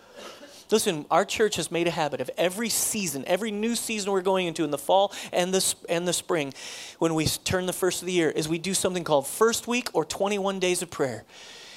Listen, 0.70 1.04
our 1.10 1.26
church 1.26 1.56
has 1.56 1.70
made 1.70 1.86
a 1.86 1.90
habit 1.90 2.22
of 2.22 2.30
every 2.38 2.70
season, 2.70 3.24
every 3.26 3.50
new 3.50 3.76
season 3.76 4.10
we're 4.10 4.22
going 4.22 4.46
into 4.46 4.64
in 4.64 4.70
the 4.70 4.78
fall 4.78 5.12
and 5.30 5.52
the, 5.52 5.74
and 5.86 6.08
the 6.08 6.14
spring, 6.14 6.54
when 6.98 7.14
we 7.14 7.26
turn 7.26 7.66
the 7.66 7.74
first 7.74 8.00
of 8.00 8.06
the 8.06 8.12
year, 8.12 8.30
is 8.30 8.48
we 8.48 8.58
do 8.58 8.72
something 8.72 9.04
called 9.04 9.26
First 9.26 9.68
Week 9.68 9.90
or 9.92 10.06
21 10.06 10.58
Days 10.60 10.80
of 10.80 10.90
Prayer. 10.90 11.24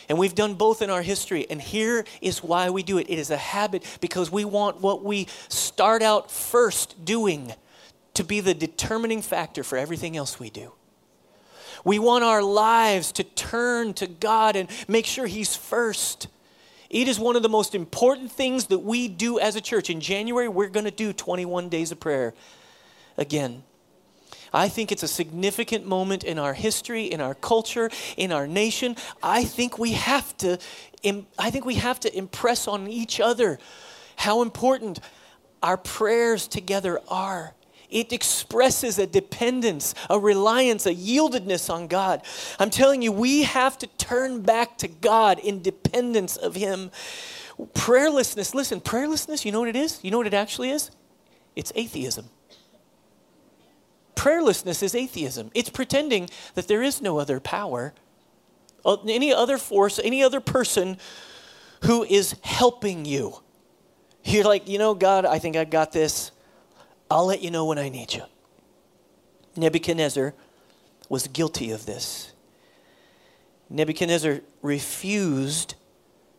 And 0.07 0.17
we've 0.17 0.35
done 0.35 0.53
both 0.53 0.81
in 0.81 0.89
our 0.89 1.01
history. 1.01 1.45
And 1.49 1.61
here 1.61 2.05
is 2.21 2.41
why 2.41 2.69
we 2.69 2.83
do 2.83 2.97
it 2.97 3.09
it 3.09 3.19
is 3.19 3.31
a 3.31 3.37
habit 3.37 3.83
because 3.99 4.31
we 4.31 4.45
want 4.45 4.79
what 4.79 5.03
we 5.03 5.27
start 5.49 6.01
out 6.01 6.31
first 6.31 7.03
doing 7.03 7.53
to 8.15 8.23
be 8.23 8.39
the 8.39 8.53
determining 8.53 9.21
factor 9.21 9.63
for 9.63 9.77
everything 9.77 10.17
else 10.17 10.39
we 10.39 10.49
do. 10.49 10.73
We 11.83 11.99
want 11.99 12.23
our 12.23 12.41
lives 12.41 13.11
to 13.13 13.23
turn 13.23 13.93
to 13.95 14.07
God 14.07 14.55
and 14.55 14.69
make 14.87 15.05
sure 15.05 15.27
He's 15.27 15.55
first. 15.55 16.27
It 16.89 17.07
is 17.07 17.19
one 17.19 17.35
of 17.35 17.43
the 17.43 17.49
most 17.49 17.75
important 17.75 18.31
things 18.31 18.67
that 18.67 18.79
we 18.79 19.07
do 19.07 19.39
as 19.39 19.55
a 19.55 19.61
church. 19.61 19.89
In 19.89 20.01
January, 20.01 20.47
we're 20.47 20.69
going 20.69 20.85
to 20.85 20.91
do 20.91 21.13
21 21.13 21.69
days 21.69 21.91
of 21.91 21.99
prayer 21.99 22.33
again. 23.17 23.63
I 24.53 24.69
think 24.69 24.91
it's 24.91 25.03
a 25.03 25.07
significant 25.07 25.85
moment 25.85 26.23
in 26.23 26.39
our 26.39 26.53
history, 26.53 27.05
in 27.05 27.19
our 27.19 27.35
culture, 27.35 27.89
in 28.15 28.31
our 28.31 28.47
nation. 28.47 28.95
I 29.21 29.43
think 29.43 29.77
we 29.77 29.91
have 29.93 30.35
to 30.37 30.57
I 31.37 31.51
think 31.51 31.65
we 31.65 31.75
have 31.75 31.99
to 31.99 32.17
impress 32.17 32.67
on 32.67 32.87
each 32.87 33.19
other 33.19 33.59
how 34.15 34.41
important 34.41 34.99
our 35.61 35.77
prayers 35.77 36.47
together 36.47 36.99
are. 37.07 37.53
It 37.89 38.11
expresses 38.11 38.97
a 38.99 39.07
dependence, 39.07 39.93
a 40.09 40.19
reliance, 40.19 40.85
a 40.85 40.93
yieldedness 40.93 41.73
on 41.73 41.87
God. 41.87 42.23
I'm 42.59 42.69
telling 42.69 43.01
you, 43.01 43.11
we 43.11 43.43
have 43.43 43.77
to 43.79 43.87
turn 43.87 44.41
back 44.41 44.77
to 44.79 44.87
God 44.87 45.39
in 45.39 45.61
dependence 45.61 46.35
of 46.37 46.55
Him. 46.55 46.91
Prayerlessness, 47.73 48.53
listen, 48.53 48.81
prayerlessness, 48.81 49.45
you 49.45 49.51
know 49.51 49.59
what 49.59 49.69
it 49.69 49.75
is? 49.75 49.99
You 50.03 50.11
know 50.11 50.17
what 50.17 50.27
it 50.27 50.33
actually 50.33 50.71
is? 50.71 50.91
It's 51.55 51.71
atheism. 51.75 52.29
Prayerlessness 54.15 54.81
is 54.81 54.95
atheism. 54.95 55.51
It's 55.53 55.69
pretending 55.69 56.29
that 56.55 56.67
there 56.67 56.81
is 56.81 57.01
no 57.01 57.19
other 57.19 57.39
power, 57.39 57.93
uh, 58.83 58.97
any 59.07 59.33
other 59.33 59.57
force, 59.57 59.99
any 60.03 60.23
other 60.23 60.39
person 60.39 60.97
who 61.83 62.03
is 62.03 62.35
helping 62.41 63.05
you. 63.05 63.41
You're 64.23 64.45
like, 64.45 64.67
you 64.67 64.79
know, 64.79 64.95
God, 64.95 65.25
I 65.25 65.39
think 65.39 65.55
I 65.55 65.65
got 65.65 65.91
this. 65.91 66.31
I'll 67.09 67.25
let 67.25 67.41
you 67.41 67.51
know 67.51 67.65
when 67.65 67.77
I 67.77 67.89
need 67.89 68.13
you. 68.13 68.23
Nebuchadnezzar 69.55 70.33
was 71.07 71.27
guilty 71.27 71.71
of 71.71 71.85
this. 71.85 72.33
Nebuchadnezzar 73.69 74.41
refused 74.61 75.75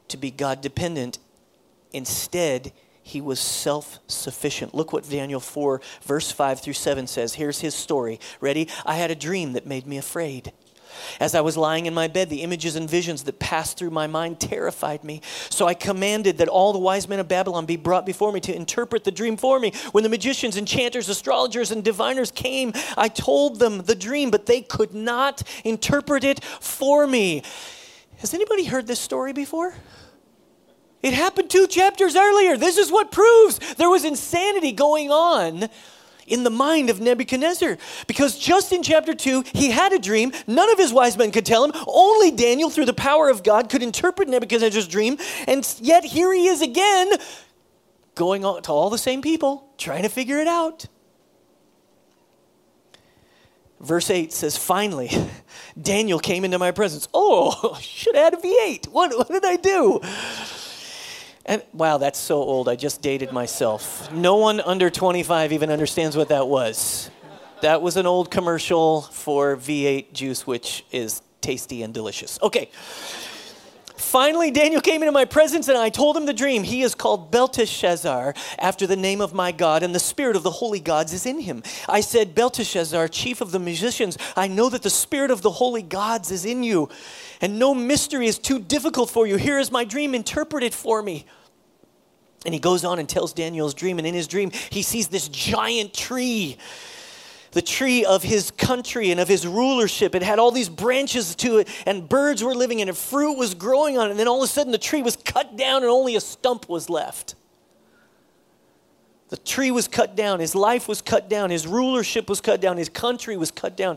to 0.08 0.16
be 0.16 0.30
God 0.30 0.60
dependent. 0.60 1.18
Instead, 1.92 2.72
he 3.02 3.20
was 3.20 3.38
self 3.38 4.00
sufficient. 4.08 4.74
Look 4.74 4.92
what 4.92 5.08
Daniel 5.08 5.40
4, 5.40 5.80
verse 6.02 6.30
5 6.30 6.60
through 6.60 6.72
7 6.72 7.06
says. 7.06 7.34
Here's 7.34 7.60
his 7.60 7.74
story. 7.74 8.18
Ready? 8.40 8.68
I 8.84 8.96
had 8.96 9.10
a 9.10 9.14
dream 9.14 9.52
that 9.52 9.66
made 9.66 9.86
me 9.86 9.96
afraid. 9.96 10.52
As 11.20 11.34
I 11.34 11.40
was 11.40 11.56
lying 11.56 11.86
in 11.86 11.94
my 11.94 12.08
bed, 12.08 12.28
the 12.28 12.42
images 12.42 12.76
and 12.76 12.88
visions 12.88 13.24
that 13.24 13.38
passed 13.38 13.78
through 13.78 13.90
my 13.90 14.06
mind 14.06 14.40
terrified 14.40 15.04
me. 15.04 15.20
So 15.50 15.66
I 15.66 15.74
commanded 15.74 16.38
that 16.38 16.48
all 16.48 16.72
the 16.72 16.78
wise 16.78 17.08
men 17.08 17.20
of 17.20 17.28
Babylon 17.28 17.66
be 17.66 17.76
brought 17.76 18.06
before 18.06 18.32
me 18.32 18.40
to 18.40 18.54
interpret 18.54 19.04
the 19.04 19.10
dream 19.10 19.36
for 19.36 19.58
me. 19.58 19.72
When 19.92 20.04
the 20.04 20.10
magicians, 20.10 20.56
enchanters, 20.56 21.08
astrologers, 21.08 21.70
and 21.70 21.82
diviners 21.82 22.30
came, 22.30 22.72
I 22.96 23.08
told 23.08 23.58
them 23.58 23.78
the 23.78 23.94
dream, 23.94 24.30
but 24.30 24.46
they 24.46 24.62
could 24.62 24.94
not 24.94 25.42
interpret 25.64 26.24
it 26.24 26.44
for 26.44 27.06
me. 27.06 27.42
Has 28.18 28.34
anybody 28.34 28.64
heard 28.64 28.86
this 28.86 29.00
story 29.00 29.32
before? 29.32 29.74
It 31.02 31.14
happened 31.14 31.50
two 31.50 31.66
chapters 31.66 32.16
earlier. 32.16 32.56
This 32.56 32.78
is 32.78 32.90
what 32.90 33.12
proves 33.12 33.58
there 33.74 33.90
was 33.90 34.04
insanity 34.04 34.72
going 34.72 35.10
on 35.10 35.68
in 36.26 36.44
the 36.44 36.50
mind 36.50 36.90
of 36.90 37.00
Nebuchadnezzar. 37.00 37.78
Because 38.06 38.38
just 38.38 38.72
in 38.72 38.82
chapter 38.82 39.14
2, 39.14 39.44
he 39.52 39.70
had 39.70 39.92
a 39.92 39.98
dream. 39.98 40.32
None 40.46 40.70
of 40.70 40.78
his 40.78 40.92
wise 40.92 41.16
men 41.16 41.30
could 41.30 41.46
tell 41.46 41.64
him. 41.64 41.72
Only 41.86 42.30
Daniel, 42.30 42.70
through 42.70 42.86
the 42.86 42.94
power 42.94 43.28
of 43.28 43.42
God, 43.42 43.68
could 43.68 43.82
interpret 43.82 44.28
Nebuchadnezzar's 44.28 44.88
dream. 44.88 45.18
And 45.46 45.66
yet 45.80 46.04
here 46.04 46.32
he 46.32 46.48
is 46.48 46.62
again, 46.62 47.12
going 48.14 48.42
to 48.42 48.72
all 48.72 48.90
the 48.90 48.98
same 48.98 49.22
people, 49.22 49.68
trying 49.78 50.02
to 50.02 50.08
figure 50.08 50.38
it 50.38 50.48
out. 50.48 50.86
Verse 53.80 54.10
8 54.10 54.32
says, 54.32 54.56
Finally, 54.56 55.10
Daniel 55.80 56.18
came 56.18 56.44
into 56.44 56.58
my 56.58 56.70
presence. 56.70 57.08
Oh, 57.14 57.78
should 57.80 58.16
I 58.16 58.26
add 58.26 58.34
a 58.34 58.38
V8. 58.38 58.88
What, 58.88 59.16
what 59.16 59.28
did 59.28 59.44
I 59.44 59.56
do? 59.56 60.00
And 61.46 61.62
wow, 61.72 61.96
that's 61.98 62.18
so 62.18 62.36
old. 62.36 62.68
I 62.68 62.74
just 62.74 63.00
dated 63.02 63.32
myself. 63.32 64.12
No 64.12 64.36
one 64.36 64.60
under 64.60 64.90
25 64.90 65.52
even 65.52 65.70
understands 65.70 66.16
what 66.16 66.28
that 66.28 66.48
was. 66.48 67.08
That 67.62 67.80
was 67.80 67.96
an 67.96 68.04
old 68.04 68.30
commercial 68.30 69.02
for 69.02 69.56
V8 69.56 70.12
juice, 70.12 70.46
which 70.46 70.84
is 70.90 71.22
tasty 71.40 71.82
and 71.82 71.94
delicious. 71.94 72.38
Okay. 72.42 72.70
Finally, 74.16 74.50
Daniel 74.50 74.80
came 74.80 75.02
into 75.02 75.12
my 75.12 75.26
presence 75.26 75.68
and 75.68 75.76
I 75.76 75.90
told 75.90 76.16
him 76.16 76.24
the 76.24 76.32
dream. 76.32 76.62
He 76.62 76.80
is 76.80 76.94
called 76.94 77.30
Belteshazzar 77.30 78.32
after 78.58 78.86
the 78.86 78.96
name 78.96 79.20
of 79.20 79.34
my 79.34 79.52
God, 79.52 79.82
and 79.82 79.94
the 79.94 79.98
spirit 79.98 80.36
of 80.36 80.42
the 80.42 80.50
holy 80.50 80.80
gods 80.80 81.12
is 81.12 81.26
in 81.26 81.40
him. 81.40 81.62
I 81.86 82.00
said, 82.00 82.34
Belteshazzar, 82.34 83.08
chief 83.08 83.42
of 83.42 83.50
the 83.50 83.58
musicians, 83.58 84.16
I 84.34 84.48
know 84.48 84.70
that 84.70 84.82
the 84.82 84.88
spirit 84.88 85.30
of 85.30 85.42
the 85.42 85.50
holy 85.50 85.82
gods 85.82 86.30
is 86.30 86.46
in 86.46 86.62
you, 86.62 86.88
and 87.42 87.58
no 87.58 87.74
mystery 87.74 88.26
is 88.26 88.38
too 88.38 88.58
difficult 88.58 89.10
for 89.10 89.26
you. 89.26 89.36
Here 89.36 89.58
is 89.58 89.70
my 89.70 89.84
dream, 89.84 90.14
interpret 90.14 90.64
it 90.64 90.72
for 90.72 91.02
me. 91.02 91.26
And 92.46 92.54
he 92.54 92.58
goes 92.58 92.86
on 92.86 92.98
and 92.98 93.06
tells 93.06 93.34
Daniel's 93.34 93.74
dream. 93.74 93.98
And 93.98 94.06
in 94.06 94.14
his 94.14 94.28
dream, 94.28 94.50
he 94.70 94.80
sees 94.80 95.08
this 95.08 95.28
giant 95.28 95.92
tree 95.92 96.56
the 97.56 97.62
tree 97.62 98.04
of 98.04 98.22
his 98.22 98.50
country 98.50 99.10
and 99.10 99.18
of 99.18 99.28
his 99.28 99.46
rulership. 99.46 100.14
It 100.14 100.22
had 100.22 100.38
all 100.38 100.50
these 100.50 100.68
branches 100.68 101.34
to 101.36 101.56
it, 101.56 101.68
and 101.86 102.06
birds 102.06 102.44
were 102.44 102.54
living 102.54 102.80
in 102.80 102.88
it, 102.90 102.98
fruit 102.98 103.38
was 103.38 103.54
growing 103.54 103.96
on 103.96 104.08
it. 104.08 104.10
And 104.10 104.20
then 104.20 104.28
all 104.28 104.42
of 104.42 104.44
a 104.44 104.46
sudden, 104.46 104.72
the 104.72 104.78
tree 104.78 105.00
was 105.00 105.16
cut 105.16 105.56
down, 105.56 105.76
and 105.76 105.90
only 105.90 106.16
a 106.16 106.20
stump 106.20 106.68
was 106.68 106.90
left. 106.90 107.34
The 109.30 109.38
tree 109.38 109.70
was 109.70 109.88
cut 109.88 110.14
down, 110.14 110.38
his 110.40 110.54
life 110.54 110.86
was 110.86 111.00
cut 111.00 111.30
down, 111.30 111.48
his 111.48 111.66
rulership 111.66 112.28
was 112.28 112.42
cut 112.42 112.60
down, 112.60 112.76
his 112.76 112.90
country 112.90 113.38
was 113.38 113.50
cut 113.50 113.74
down. 113.74 113.96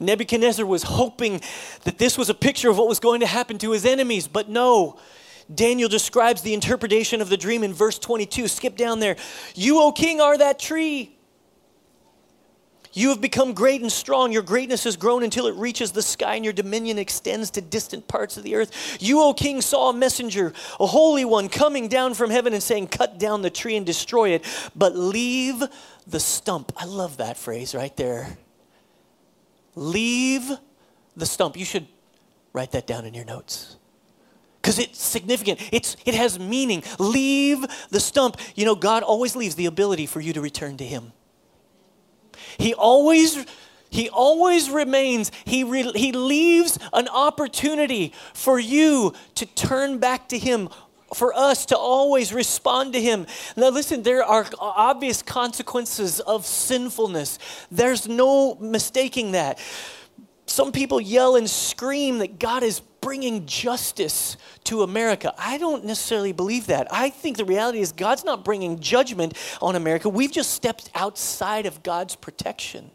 Nebuchadnezzar 0.00 0.66
was 0.66 0.82
hoping 0.82 1.40
that 1.84 1.98
this 1.98 2.18
was 2.18 2.28
a 2.28 2.34
picture 2.34 2.70
of 2.70 2.76
what 2.76 2.88
was 2.88 2.98
going 2.98 3.20
to 3.20 3.26
happen 3.26 3.56
to 3.58 3.70
his 3.70 3.86
enemies, 3.86 4.26
but 4.26 4.48
no. 4.48 4.98
Daniel 5.54 5.88
describes 5.88 6.42
the 6.42 6.54
interpretation 6.54 7.20
of 7.20 7.28
the 7.28 7.36
dream 7.36 7.62
in 7.62 7.72
verse 7.72 8.00
22. 8.00 8.48
Skip 8.48 8.76
down 8.76 8.98
there. 8.98 9.14
You, 9.54 9.80
O 9.80 9.92
king, 9.92 10.20
are 10.20 10.36
that 10.36 10.58
tree. 10.58 11.15
You 12.96 13.10
have 13.10 13.20
become 13.20 13.52
great 13.52 13.82
and 13.82 13.92
strong. 13.92 14.32
Your 14.32 14.42
greatness 14.42 14.84
has 14.84 14.96
grown 14.96 15.22
until 15.22 15.48
it 15.48 15.54
reaches 15.56 15.92
the 15.92 16.00
sky, 16.00 16.36
and 16.36 16.42
your 16.42 16.54
dominion 16.54 16.98
extends 16.98 17.50
to 17.50 17.60
distant 17.60 18.08
parts 18.08 18.38
of 18.38 18.42
the 18.42 18.54
earth. 18.54 18.96
You, 19.02 19.20
O 19.20 19.34
king, 19.34 19.60
saw 19.60 19.90
a 19.90 19.92
messenger, 19.92 20.54
a 20.80 20.86
holy 20.86 21.26
one, 21.26 21.50
coming 21.50 21.88
down 21.88 22.14
from 22.14 22.30
heaven 22.30 22.54
and 22.54 22.62
saying, 22.62 22.86
Cut 22.86 23.18
down 23.18 23.42
the 23.42 23.50
tree 23.50 23.76
and 23.76 23.84
destroy 23.84 24.30
it, 24.30 24.46
but 24.74 24.96
leave 24.96 25.62
the 26.06 26.18
stump. 26.18 26.72
I 26.74 26.86
love 26.86 27.18
that 27.18 27.36
phrase 27.36 27.74
right 27.74 27.94
there. 27.98 28.38
Leave 29.74 30.50
the 31.14 31.26
stump. 31.26 31.58
You 31.58 31.66
should 31.66 31.88
write 32.54 32.72
that 32.72 32.86
down 32.86 33.04
in 33.04 33.12
your 33.12 33.26
notes 33.26 33.76
because 34.62 34.78
it's 34.78 35.02
significant. 35.02 35.60
It's, 35.70 35.98
it 36.06 36.14
has 36.14 36.38
meaning. 36.38 36.82
Leave 36.98 37.62
the 37.90 38.00
stump. 38.00 38.38
You 38.54 38.64
know, 38.64 38.74
God 38.74 39.02
always 39.02 39.36
leaves 39.36 39.54
the 39.54 39.66
ability 39.66 40.06
for 40.06 40.22
you 40.22 40.32
to 40.32 40.40
return 40.40 40.78
to 40.78 40.84
Him. 40.84 41.12
He 42.58 42.74
always 42.74 43.46
he 43.88 44.08
always 44.10 44.68
remains, 44.68 45.30
he, 45.44 45.64
re, 45.64 45.90
he 45.94 46.12
leaves 46.12 46.78
an 46.92 47.08
opportunity 47.08 48.12
for 48.34 48.58
you 48.58 49.14
to 49.36 49.46
turn 49.46 49.98
back 49.98 50.28
to 50.30 50.38
Him, 50.38 50.68
for 51.14 51.32
us 51.32 51.66
to 51.66 51.78
always 51.78 52.32
respond 52.32 52.92
to 52.94 53.00
Him. 53.00 53.26
Now, 53.56 53.68
listen, 53.70 54.02
there 54.02 54.24
are 54.24 54.44
obvious 54.58 55.22
consequences 55.22 56.20
of 56.20 56.44
sinfulness. 56.44 57.38
There's 57.70 58.08
no 58.08 58.56
mistaking 58.56 59.32
that. 59.32 59.58
Some 60.46 60.72
people 60.72 61.00
yell 61.00 61.36
and 61.36 61.48
scream 61.48 62.18
that 62.18 62.38
God 62.38 62.62
is 62.62 62.80
bringing 63.06 63.46
justice 63.46 64.36
to 64.64 64.82
America. 64.82 65.32
I 65.38 65.58
don't 65.58 65.84
necessarily 65.84 66.32
believe 66.32 66.66
that. 66.66 66.88
I 66.90 67.08
think 67.08 67.36
the 67.36 67.44
reality 67.44 67.78
is 67.78 67.92
God's 67.92 68.24
not 68.24 68.44
bringing 68.44 68.80
judgment 68.80 69.38
on 69.62 69.76
America. 69.76 70.08
We've 70.08 70.32
just 70.32 70.50
stepped 70.50 70.90
outside 70.92 71.66
of 71.66 71.84
God's 71.84 72.16
protection. 72.16 72.90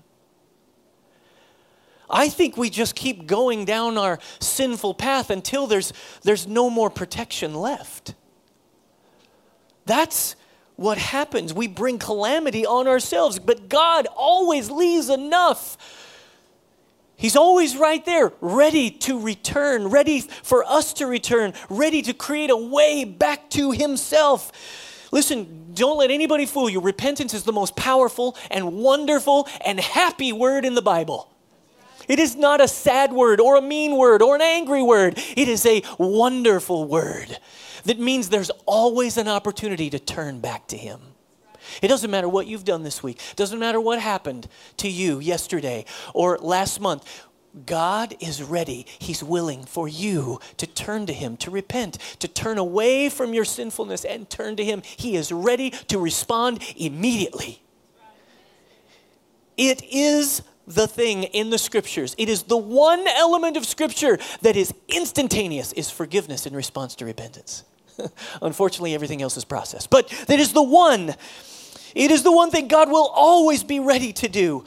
I 2.09 2.27
think 2.27 2.57
we 2.57 2.69
just 2.69 2.93
keep 2.93 3.25
going 3.25 3.63
down 3.63 3.97
our 3.97 4.19
sinful 4.41 4.95
path 4.95 5.29
until 5.29 5.65
there's, 5.65 5.93
there's 6.23 6.45
no 6.45 6.69
more 6.69 6.89
protection 6.89 7.55
left. 7.55 8.13
That's 9.85 10.35
what 10.75 10.97
happens. 10.97 11.53
We 11.53 11.67
bring 11.69 11.99
calamity 11.99 12.65
on 12.65 12.85
ourselves, 12.85 13.39
but 13.39 13.69
God 13.69 14.07
always 14.13 14.69
leaves 14.69 15.09
enough 15.09 15.77
He's 17.21 17.35
always 17.35 17.77
right 17.77 18.03
there, 18.03 18.33
ready 18.41 18.89
to 18.89 19.19
return, 19.19 19.89
ready 19.89 20.21
for 20.21 20.63
us 20.63 20.91
to 20.93 21.05
return, 21.05 21.53
ready 21.69 22.01
to 22.01 22.15
create 22.15 22.49
a 22.49 22.57
way 22.57 23.03
back 23.03 23.47
to 23.51 23.69
Himself. 23.69 24.51
Listen, 25.11 25.71
don't 25.75 25.99
let 25.99 26.09
anybody 26.09 26.47
fool 26.47 26.67
you. 26.67 26.81
Repentance 26.81 27.35
is 27.35 27.43
the 27.43 27.53
most 27.53 27.75
powerful 27.75 28.35
and 28.49 28.73
wonderful 28.73 29.47
and 29.63 29.79
happy 29.79 30.33
word 30.33 30.65
in 30.65 30.73
the 30.73 30.81
Bible. 30.81 31.31
It 32.07 32.17
is 32.17 32.35
not 32.35 32.59
a 32.59 32.67
sad 32.67 33.13
word 33.13 33.39
or 33.39 33.55
a 33.55 33.61
mean 33.61 33.97
word 33.97 34.23
or 34.23 34.33
an 34.33 34.41
angry 34.41 34.81
word. 34.81 35.13
It 35.37 35.47
is 35.47 35.63
a 35.67 35.83
wonderful 35.99 36.87
word 36.87 37.37
that 37.83 37.99
means 37.99 38.29
there's 38.29 38.49
always 38.65 39.17
an 39.17 39.27
opportunity 39.27 39.91
to 39.91 39.99
turn 39.99 40.39
back 40.39 40.65
to 40.69 40.75
Him. 40.75 41.10
It 41.81 41.87
doesn't 41.87 42.11
matter 42.11 42.29
what 42.29 42.47
you've 42.47 42.65
done 42.65 42.83
this 42.83 43.01
week, 43.03 43.19
it 43.31 43.37
doesn't 43.37 43.59
matter 43.59 43.79
what 43.79 43.99
happened 43.99 44.47
to 44.77 44.89
you 44.89 45.19
yesterday 45.19 45.85
or 46.13 46.37
last 46.37 46.79
month. 46.79 47.27
God 47.65 48.15
is 48.21 48.41
ready. 48.41 48.85
He's 48.97 49.21
willing 49.21 49.65
for 49.65 49.87
you 49.87 50.39
to 50.55 50.65
turn 50.65 51.05
to 51.07 51.13
Him, 51.13 51.35
to 51.37 51.51
repent, 51.51 51.97
to 52.19 52.29
turn 52.29 52.57
away 52.57 53.09
from 53.09 53.33
your 53.33 53.43
sinfulness 53.43 54.05
and 54.05 54.29
turn 54.29 54.55
to 54.55 54.63
Him. 54.63 54.81
He 54.85 55.17
is 55.17 55.33
ready 55.33 55.71
to 55.71 55.99
respond 55.99 56.63
immediately. 56.77 57.61
It 59.57 59.83
is 59.91 60.43
the 60.65 60.87
thing 60.87 61.23
in 61.23 61.49
the 61.49 61.57
scriptures. 61.57 62.15
It 62.17 62.29
is 62.29 62.43
the 62.43 62.57
one 62.57 63.05
element 63.07 63.57
of 63.57 63.65
scripture 63.65 64.17
that 64.41 64.55
is 64.55 64.73
instantaneous 64.87 65.73
is 65.73 65.89
forgiveness 65.89 66.45
in 66.45 66.55
response 66.55 66.95
to 66.95 67.05
repentance. 67.05 67.63
Unfortunately, 68.41 68.93
everything 68.93 69.21
else 69.21 69.37
is 69.37 69.45
processed. 69.45 69.89
But 69.89 70.07
that 70.27 70.39
is 70.39 70.53
the 70.53 70.63
one 70.63 71.15
it 71.95 72.11
is 72.11 72.23
the 72.23 72.31
one 72.31 72.51
thing 72.51 72.67
God 72.67 72.89
will 72.89 73.07
always 73.07 73.63
be 73.63 73.79
ready 73.79 74.13
to 74.13 74.27
do. 74.27 74.65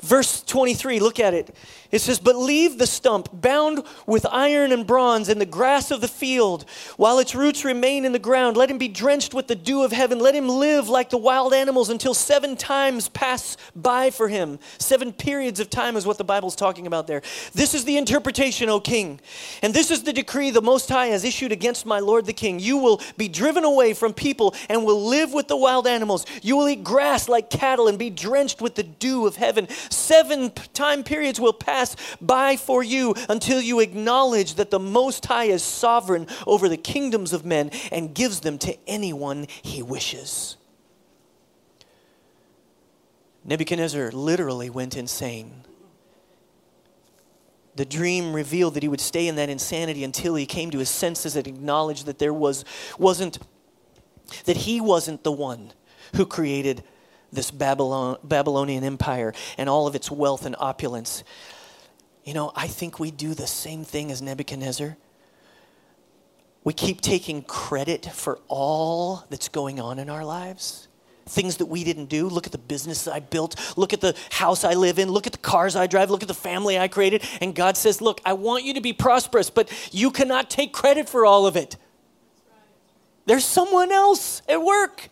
Verse 0.00 0.42
23, 0.42 1.00
look 1.00 1.20
at 1.20 1.34
it. 1.34 1.54
It 1.90 2.00
says, 2.00 2.20
But 2.20 2.36
leave 2.36 2.78
the 2.78 2.86
stump 2.86 3.28
bound 3.32 3.84
with 4.06 4.24
iron 4.30 4.72
and 4.72 4.86
bronze 4.86 5.28
in 5.28 5.38
the 5.38 5.46
grass 5.46 5.90
of 5.90 6.00
the 6.00 6.08
field, 6.08 6.64
while 6.96 7.18
its 7.18 7.34
roots 7.34 7.64
remain 7.64 8.04
in 8.04 8.12
the 8.12 8.18
ground. 8.18 8.56
Let 8.56 8.70
him 8.70 8.78
be 8.78 8.88
drenched 8.88 9.34
with 9.34 9.48
the 9.48 9.56
dew 9.56 9.82
of 9.82 9.92
heaven. 9.92 10.18
Let 10.18 10.34
him 10.34 10.48
live 10.48 10.88
like 10.88 11.10
the 11.10 11.18
wild 11.18 11.52
animals 11.52 11.90
until 11.90 12.14
seven 12.14 12.56
times 12.56 13.08
pass 13.08 13.56
by 13.74 14.10
for 14.10 14.28
him. 14.28 14.58
Seven 14.78 15.12
periods 15.12 15.58
of 15.58 15.68
time 15.68 15.96
is 15.96 16.06
what 16.06 16.18
the 16.18 16.24
Bible's 16.24 16.56
talking 16.56 16.86
about 16.86 17.06
there. 17.06 17.22
This 17.54 17.74
is 17.74 17.84
the 17.84 17.96
interpretation, 17.96 18.68
O 18.68 18.78
king. 18.80 19.20
And 19.62 19.74
this 19.74 19.90
is 19.90 20.04
the 20.04 20.12
decree 20.12 20.50
the 20.50 20.62
Most 20.62 20.88
High 20.88 21.06
has 21.08 21.24
issued 21.24 21.52
against 21.52 21.86
my 21.86 21.98
Lord 21.98 22.26
the 22.26 22.32
king. 22.32 22.60
You 22.60 22.76
will 22.76 23.00
be 23.16 23.28
driven 23.28 23.64
away 23.64 23.94
from 23.94 24.12
people 24.12 24.54
and 24.68 24.84
will 24.84 25.04
live 25.04 25.32
with 25.32 25.48
the 25.48 25.56
wild 25.56 25.86
animals. 25.86 26.24
You 26.42 26.56
will 26.56 26.68
eat 26.68 26.84
grass 26.84 27.28
like 27.28 27.50
cattle 27.50 27.88
and 27.88 27.98
be 27.98 28.10
drenched 28.10 28.60
with 28.60 28.76
the 28.76 28.82
dew 28.82 29.26
of 29.26 29.36
heaven. 29.36 29.68
Seven 29.90 30.52
time 30.72 31.02
periods 31.02 31.40
will 31.40 31.52
pass 31.52 31.79
pass 31.80 31.96
by 32.20 32.56
for 32.56 32.82
you 32.82 33.14
until 33.28 33.60
you 33.60 33.80
acknowledge 33.80 34.54
that 34.54 34.70
the 34.70 34.78
Most 34.78 35.24
High 35.26 35.44
is 35.44 35.62
sovereign 35.62 36.26
over 36.46 36.68
the 36.68 36.76
kingdoms 36.76 37.32
of 37.32 37.44
men 37.44 37.70
and 37.90 38.14
gives 38.14 38.40
them 38.40 38.58
to 38.58 38.76
anyone 38.86 39.46
he 39.62 39.82
wishes. 39.82 40.56
Nebuchadnezzar 43.44 44.10
literally 44.10 44.68
went 44.68 44.96
insane. 44.96 45.64
The 47.76 47.86
dream 47.86 48.34
revealed 48.34 48.74
that 48.74 48.82
he 48.82 48.88
would 48.88 49.00
stay 49.00 49.26
in 49.26 49.36
that 49.36 49.48
insanity 49.48 50.04
until 50.04 50.34
he 50.34 50.44
came 50.44 50.70
to 50.72 50.78
his 50.78 50.90
senses 50.90 51.36
and 51.36 51.46
acknowledged 51.46 52.04
that 52.06 52.18
there 52.18 52.34
was 52.34 52.64
wasn't 52.98 53.38
that 54.44 54.56
he 54.56 54.80
wasn't 54.80 55.24
the 55.24 55.32
one 55.32 55.72
who 56.14 56.26
created 56.26 56.84
this 57.32 57.50
Babylon, 57.50 58.18
Babylonian 58.22 58.84
empire 58.84 59.32
and 59.56 59.68
all 59.68 59.86
of 59.86 59.94
its 59.94 60.10
wealth 60.10 60.44
and 60.44 60.54
opulence. 60.58 61.24
You 62.30 62.34
know, 62.34 62.52
I 62.54 62.68
think 62.68 63.00
we 63.00 63.10
do 63.10 63.34
the 63.34 63.48
same 63.48 63.82
thing 63.82 64.12
as 64.12 64.22
Nebuchadnezzar. 64.22 64.96
We 66.62 66.72
keep 66.72 67.00
taking 67.00 67.42
credit 67.42 68.06
for 68.06 68.38
all 68.46 69.24
that's 69.30 69.48
going 69.48 69.80
on 69.80 69.98
in 69.98 70.08
our 70.08 70.24
lives. 70.24 70.86
Things 71.26 71.56
that 71.56 71.66
we 71.66 71.82
didn't 71.82 72.04
do. 72.04 72.28
Look 72.28 72.46
at 72.46 72.52
the 72.52 72.58
business 72.58 73.08
I 73.08 73.18
built. 73.18 73.58
Look 73.76 73.92
at 73.92 74.00
the 74.00 74.16
house 74.30 74.62
I 74.62 74.74
live 74.74 75.00
in. 75.00 75.10
Look 75.10 75.26
at 75.26 75.32
the 75.32 75.40
cars 75.40 75.74
I 75.74 75.88
drive. 75.88 76.08
Look 76.08 76.22
at 76.22 76.28
the 76.28 76.32
family 76.34 76.78
I 76.78 76.86
created. 76.86 77.24
And 77.40 77.52
God 77.52 77.76
says, 77.76 78.00
Look, 78.00 78.20
I 78.24 78.34
want 78.34 78.62
you 78.62 78.74
to 78.74 78.80
be 78.80 78.92
prosperous, 78.92 79.50
but 79.50 79.68
you 79.90 80.12
cannot 80.12 80.48
take 80.48 80.72
credit 80.72 81.08
for 81.08 81.26
all 81.26 81.48
of 81.48 81.56
it. 81.56 81.78
There's 83.26 83.44
someone 83.44 83.90
else 83.90 84.40
at 84.48 84.62
work. 84.62 85.08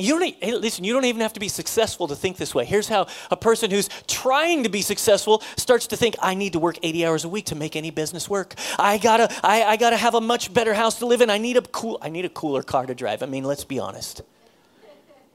You 0.00 0.18
don't, 0.18 0.34
hey, 0.40 0.54
listen, 0.54 0.82
you 0.82 0.94
don't 0.94 1.04
even 1.04 1.20
have 1.20 1.34
to 1.34 1.40
be 1.40 1.48
successful 1.48 2.08
to 2.08 2.16
think 2.16 2.38
this 2.38 2.54
way. 2.54 2.64
Here's 2.64 2.88
how 2.88 3.06
a 3.30 3.36
person 3.36 3.70
who's 3.70 3.90
trying 4.06 4.62
to 4.62 4.70
be 4.70 4.80
successful 4.80 5.42
starts 5.58 5.88
to 5.88 5.96
think, 5.96 6.16
I 6.20 6.32
need 6.34 6.54
to 6.54 6.58
work 6.58 6.78
80 6.82 7.04
hours 7.04 7.24
a 7.24 7.28
week 7.28 7.44
to 7.46 7.54
make 7.54 7.76
any 7.76 7.90
business 7.90 8.26
work. 8.26 8.54
I 8.78 8.96
gotta, 8.96 9.28
I, 9.44 9.62
I 9.62 9.76
gotta 9.76 9.98
have 9.98 10.14
a 10.14 10.20
much 10.20 10.54
better 10.54 10.72
house 10.72 10.98
to 11.00 11.06
live 11.06 11.20
in. 11.20 11.28
I 11.28 11.36
need 11.36 11.58
a 11.58 11.60
cool, 11.60 11.98
I 12.00 12.08
need 12.08 12.24
a 12.24 12.30
cooler 12.30 12.62
car 12.62 12.86
to 12.86 12.94
drive. 12.94 13.22
I 13.22 13.26
mean, 13.26 13.44
let's 13.44 13.64
be 13.64 13.78
honest. 13.78 14.22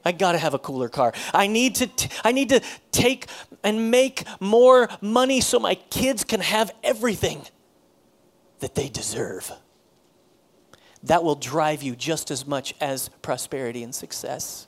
I 0.04 0.10
gotta 0.10 0.38
have 0.38 0.54
a 0.54 0.58
cooler 0.58 0.88
car. 0.88 1.12
I 1.32 1.46
need 1.46 1.76
to, 1.76 1.86
t- 1.86 2.08
I 2.24 2.32
need 2.32 2.48
to 2.48 2.60
take 2.90 3.26
and 3.62 3.92
make 3.92 4.24
more 4.40 4.88
money 5.00 5.40
so 5.40 5.60
my 5.60 5.76
kids 5.76 6.24
can 6.24 6.40
have 6.40 6.72
everything 6.82 7.42
that 8.58 8.74
they 8.74 8.88
deserve 8.88 9.52
that 11.06 11.24
will 11.24 11.34
drive 11.34 11.82
you 11.82 11.96
just 11.96 12.30
as 12.30 12.46
much 12.46 12.74
as 12.80 13.08
prosperity 13.22 13.82
and 13.82 13.94
success. 13.94 14.66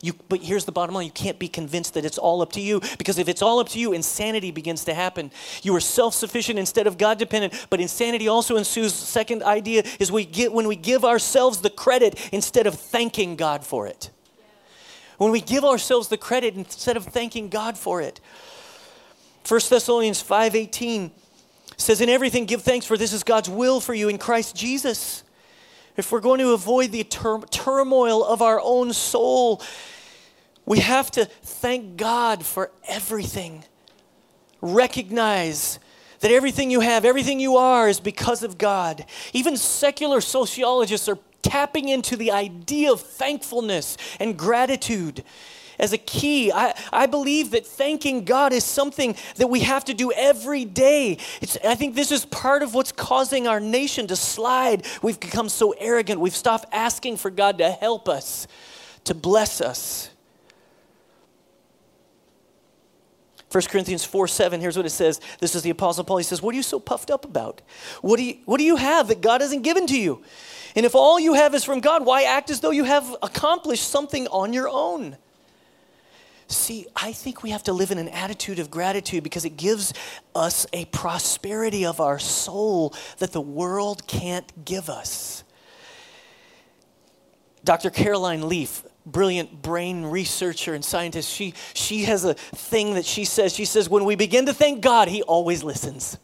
You, 0.00 0.12
but 0.28 0.40
here's 0.40 0.64
the 0.64 0.72
bottom 0.72 0.94
line 0.94 1.06
you 1.06 1.12
can't 1.12 1.40
be 1.40 1.48
convinced 1.48 1.94
that 1.94 2.04
it's 2.04 2.18
all 2.18 2.40
up 2.40 2.52
to 2.52 2.60
you 2.60 2.80
because 2.98 3.18
if 3.18 3.28
it's 3.28 3.42
all 3.42 3.58
up 3.58 3.68
to 3.70 3.80
you, 3.80 3.92
insanity 3.92 4.52
begins 4.52 4.84
to 4.84 4.94
happen. 4.94 5.32
You 5.62 5.74
are 5.74 5.80
self 5.80 6.14
sufficient 6.14 6.58
instead 6.58 6.86
of 6.86 6.98
God 6.98 7.18
dependent, 7.18 7.66
but 7.68 7.80
insanity 7.80 8.28
also 8.28 8.56
ensues. 8.56 8.94
Second 8.94 9.42
idea 9.42 9.82
is 9.98 10.12
we 10.12 10.24
get, 10.24 10.52
when 10.52 10.68
we 10.68 10.76
give 10.76 11.04
ourselves 11.04 11.60
the 11.60 11.70
credit 11.70 12.28
instead 12.32 12.66
of 12.68 12.74
thanking 12.74 13.34
God 13.34 13.64
for 13.64 13.88
it. 13.88 14.10
When 15.16 15.32
we 15.32 15.40
give 15.40 15.64
ourselves 15.64 16.06
the 16.06 16.16
credit 16.16 16.54
instead 16.54 16.96
of 16.96 17.04
thanking 17.04 17.48
God 17.48 17.76
for 17.76 18.00
it. 18.00 18.20
1 19.48 19.60
Thessalonians 19.68 20.22
5:18 20.22 21.10
says 21.78 22.00
in 22.00 22.08
everything 22.08 22.44
give 22.44 22.62
thanks 22.62 22.84
for 22.84 22.98
this 22.98 23.12
is 23.12 23.22
God's 23.22 23.48
will 23.48 23.80
for 23.80 23.94
you 23.94 24.08
in 24.08 24.18
Christ 24.18 24.54
Jesus. 24.54 25.24
If 25.96 26.12
we're 26.12 26.20
going 26.20 26.40
to 26.40 26.52
avoid 26.52 26.92
the 26.92 27.04
tur- 27.04 27.46
turmoil 27.50 28.24
of 28.24 28.42
our 28.42 28.60
own 28.62 28.92
soul, 28.92 29.62
we 30.66 30.80
have 30.80 31.10
to 31.12 31.24
thank 31.24 31.96
God 31.96 32.44
for 32.44 32.70
everything. 32.86 33.64
Recognize 34.60 35.78
that 36.20 36.30
everything 36.30 36.70
you 36.70 36.80
have, 36.80 37.04
everything 37.04 37.40
you 37.40 37.56
are, 37.56 37.88
is 37.88 38.00
because 38.00 38.42
of 38.42 38.58
God. 38.58 39.04
Even 39.32 39.56
secular 39.56 40.20
sociologists 40.20 41.08
are 41.08 41.18
tapping 41.42 41.88
into 41.88 42.16
the 42.16 42.32
idea 42.32 42.92
of 42.92 43.00
thankfulness 43.00 43.96
and 44.18 44.36
gratitude 44.36 45.22
as 45.78 45.92
a 45.92 45.98
key. 45.98 46.52
I, 46.52 46.74
I 46.92 47.06
believe 47.06 47.50
that 47.52 47.66
thanking 47.66 48.24
God 48.24 48.52
is 48.52 48.64
something 48.64 49.16
that 49.36 49.48
we 49.48 49.60
have 49.60 49.84
to 49.86 49.94
do 49.94 50.12
every 50.12 50.64
day. 50.64 51.18
It's, 51.40 51.56
I 51.64 51.74
think 51.74 51.94
this 51.94 52.12
is 52.12 52.24
part 52.24 52.62
of 52.62 52.74
what's 52.74 52.92
causing 52.92 53.46
our 53.46 53.60
nation 53.60 54.06
to 54.08 54.16
slide. 54.16 54.86
We've 55.02 55.20
become 55.20 55.48
so 55.48 55.72
arrogant. 55.72 56.20
We've 56.20 56.34
stopped 56.36 56.66
asking 56.72 57.18
for 57.18 57.30
God 57.30 57.58
to 57.58 57.70
help 57.70 58.08
us, 58.08 58.46
to 59.04 59.14
bless 59.14 59.60
us. 59.60 60.10
1 63.50 63.64
Corinthians 63.64 64.04
4 64.04 64.28
7, 64.28 64.60
here's 64.60 64.76
what 64.76 64.84
it 64.84 64.90
says. 64.90 65.20
This 65.40 65.54
is 65.54 65.62
the 65.62 65.70
Apostle 65.70 66.04
Paul. 66.04 66.18
He 66.18 66.24
says, 66.24 66.42
What 66.42 66.52
are 66.52 66.56
you 66.56 66.62
so 66.62 66.78
puffed 66.78 67.10
up 67.10 67.24
about? 67.24 67.62
What 68.02 68.18
do 68.18 68.24
you, 68.24 68.38
what 68.44 68.58
do 68.58 68.64
you 68.64 68.76
have 68.76 69.08
that 69.08 69.22
God 69.22 69.40
hasn't 69.40 69.62
given 69.62 69.86
to 69.86 69.98
you? 69.98 70.22
And 70.76 70.84
if 70.84 70.94
all 70.94 71.18
you 71.18 71.32
have 71.32 71.54
is 71.54 71.64
from 71.64 71.80
God, 71.80 72.04
why 72.04 72.24
act 72.24 72.50
as 72.50 72.60
though 72.60 72.70
you 72.70 72.84
have 72.84 73.16
accomplished 73.22 73.88
something 73.88 74.26
on 74.28 74.52
your 74.52 74.68
own? 74.68 75.16
See, 76.48 76.86
I 76.96 77.12
think 77.12 77.42
we 77.42 77.50
have 77.50 77.62
to 77.64 77.74
live 77.74 77.90
in 77.90 77.98
an 77.98 78.08
attitude 78.08 78.58
of 78.58 78.70
gratitude 78.70 79.22
because 79.22 79.44
it 79.44 79.58
gives 79.58 79.92
us 80.34 80.66
a 80.72 80.86
prosperity 80.86 81.84
of 81.84 82.00
our 82.00 82.18
soul 82.18 82.94
that 83.18 83.32
the 83.32 83.40
world 83.40 84.06
can't 84.06 84.64
give 84.64 84.88
us. 84.88 85.44
Dr. 87.64 87.90
Caroline 87.90 88.48
Leaf, 88.48 88.82
brilliant 89.04 89.60
brain 89.60 90.04
researcher 90.04 90.72
and 90.72 90.82
scientist, 90.82 91.30
she, 91.30 91.52
she 91.74 92.04
has 92.04 92.24
a 92.24 92.32
thing 92.32 92.94
that 92.94 93.04
she 93.04 93.26
says. 93.26 93.54
She 93.54 93.66
says, 93.66 93.90
when 93.90 94.06
we 94.06 94.14
begin 94.14 94.46
to 94.46 94.54
thank 94.54 94.80
God, 94.80 95.08
He 95.08 95.22
always 95.22 95.62
listens. 95.62 96.16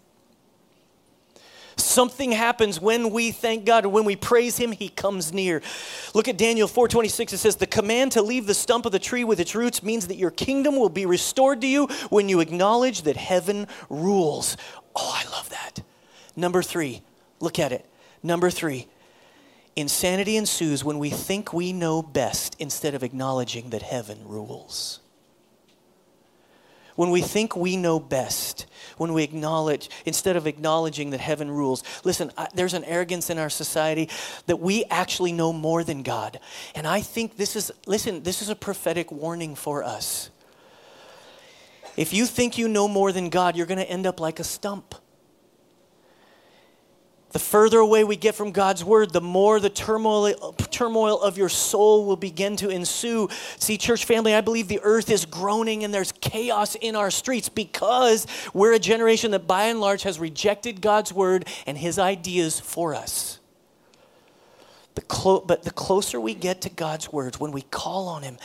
Something 1.84 2.32
happens 2.32 2.80
when 2.80 3.10
we 3.10 3.30
thank 3.30 3.66
God 3.66 3.84
or 3.84 3.90
when 3.90 4.04
we 4.04 4.16
praise 4.16 4.56
him, 4.56 4.72
he 4.72 4.88
comes 4.88 5.34
near. 5.34 5.60
Look 6.14 6.28
at 6.28 6.38
Daniel 6.38 6.66
4:26 6.66 7.34
it 7.34 7.38
says 7.38 7.56
the 7.56 7.66
command 7.66 8.12
to 8.12 8.22
leave 8.22 8.46
the 8.46 8.54
stump 8.54 8.86
of 8.86 8.92
the 8.92 8.98
tree 8.98 9.22
with 9.22 9.38
its 9.38 9.54
roots 9.54 9.82
means 9.82 10.06
that 10.06 10.16
your 10.16 10.30
kingdom 10.30 10.76
will 10.76 10.88
be 10.88 11.04
restored 11.04 11.60
to 11.60 11.66
you 11.66 11.86
when 12.08 12.30
you 12.30 12.40
acknowledge 12.40 13.02
that 13.02 13.18
heaven 13.18 13.68
rules. 13.90 14.56
Oh, 14.96 15.12
I 15.14 15.30
love 15.30 15.50
that. 15.50 15.82
Number 16.34 16.62
3. 16.62 17.02
Look 17.38 17.58
at 17.58 17.70
it. 17.70 17.84
Number 18.22 18.48
3. 18.48 18.88
Insanity 19.76 20.38
ensues 20.38 20.82
when 20.82 20.98
we 20.98 21.10
think 21.10 21.52
we 21.52 21.72
know 21.72 22.00
best 22.00 22.56
instead 22.58 22.94
of 22.94 23.02
acknowledging 23.02 23.70
that 23.70 23.82
heaven 23.82 24.20
rules 24.24 25.00
when 26.96 27.10
we 27.10 27.20
think 27.20 27.56
we 27.56 27.76
know 27.76 27.98
best, 27.98 28.66
when 28.96 29.12
we 29.12 29.22
acknowledge, 29.22 29.90
instead 30.04 30.36
of 30.36 30.46
acknowledging 30.46 31.10
that 31.10 31.20
heaven 31.20 31.50
rules. 31.50 31.82
Listen, 32.04 32.30
I, 32.36 32.48
there's 32.54 32.74
an 32.74 32.84
arrogance 32.84 33.30
in 33.30 33.38
our 33.38 33.50
society 33.50 34.08
that 34.46 34.60
we 34.60 34.84
actually 34.86 35.32
know 35.32 35.52
more 35.52 35.82
than 35.84 36.02
God. 36.02 36.38
And 36.74 36.86
I 36.86 37.00
think 37.00 37.36
this 37.36 37.56
is, 37.56 37.72
listen, 37.86 38.22
this 38.22 38.42
is 38.42 38.48
a 38.48 38.56
prophetic 38.56 39.10
warning 39.10 39.54
for 39.54 39.82
us. 39.82 40.30
If 41.96 42.12
you 42.12 42.26
think 42.26 42.58
you 42.58 42.68
know 42.68 42.88
more 42.88 43.12
than 43.12 43.28
God, 43.28 43.56
you're 43.56 43.66
going 43.66 43.78
to 43.78 43.88
end 43.88 44.06
up 44.06 44.20
like 44.20 44.40
a 44.40 44.44
stump. 44.44 44.94
The 47.34 47.40
further 47.40 47.80
away 47.80 48.04
we 48.04 48.14
get 48.14 48.36
from 48.36 48.52
God's 48.52 48.84
word, 48.84 49.12
the 49.12 49.20
more 49.20 49.58
the 49.58 49.68
turmoil, 49.68 50.52
turmoil 50.70 51.20
of 51.20 51.36
your 51.36 51.48
soul 51.48 52.06
will 52.06 52.14
begin 52.14 52.54
to 52.58 52.68
ensue. 52.68 53.28
See, 53.58 53.76
church 53.76 54.04
family, 54.04 54.36
I 54.36 54.40
believe 54.40 54.68
the 54.68 54.78
earth 54.84 55.10
is 55.10 55.26
groaning 55.26 55.82
and 55.82 55.92
there's 55.92 56.12
chaos 56.20 56.76
in 56.76 56.94
our 56.94 57.10
streets 57.10 57.48
because 57.48 58.28
we're 58.54 58.74
a 58.74 58.78
generation 58.78 59.32
that 59.32 59.48
by 59.48 59.64
and 59.64 59.80
large 59.80 60.04
has 60.04 60.20
rejected 60.20 60.80
God's 60.80 61.12
word 61.12 61.48
and 61.66 61.76
his 61.76 61.98
ideas 61.98 62.60
for 62.60 62.94
us. 62.94 63.40
The 64.94 65.02
clo- 65.02 65.40
but 65.40 65.64
the 65.64 65.72
closer 65.72 66.20
we 66.20 66.34
get 66.34 66.60
to 66.62 66.70
God's 66.70 67.12
words, 67.12 67.40
when 67.40 67.50
we 67.50 67.62
call 67.62 68.08
on 68.08 68.22
him, 68.22 68.38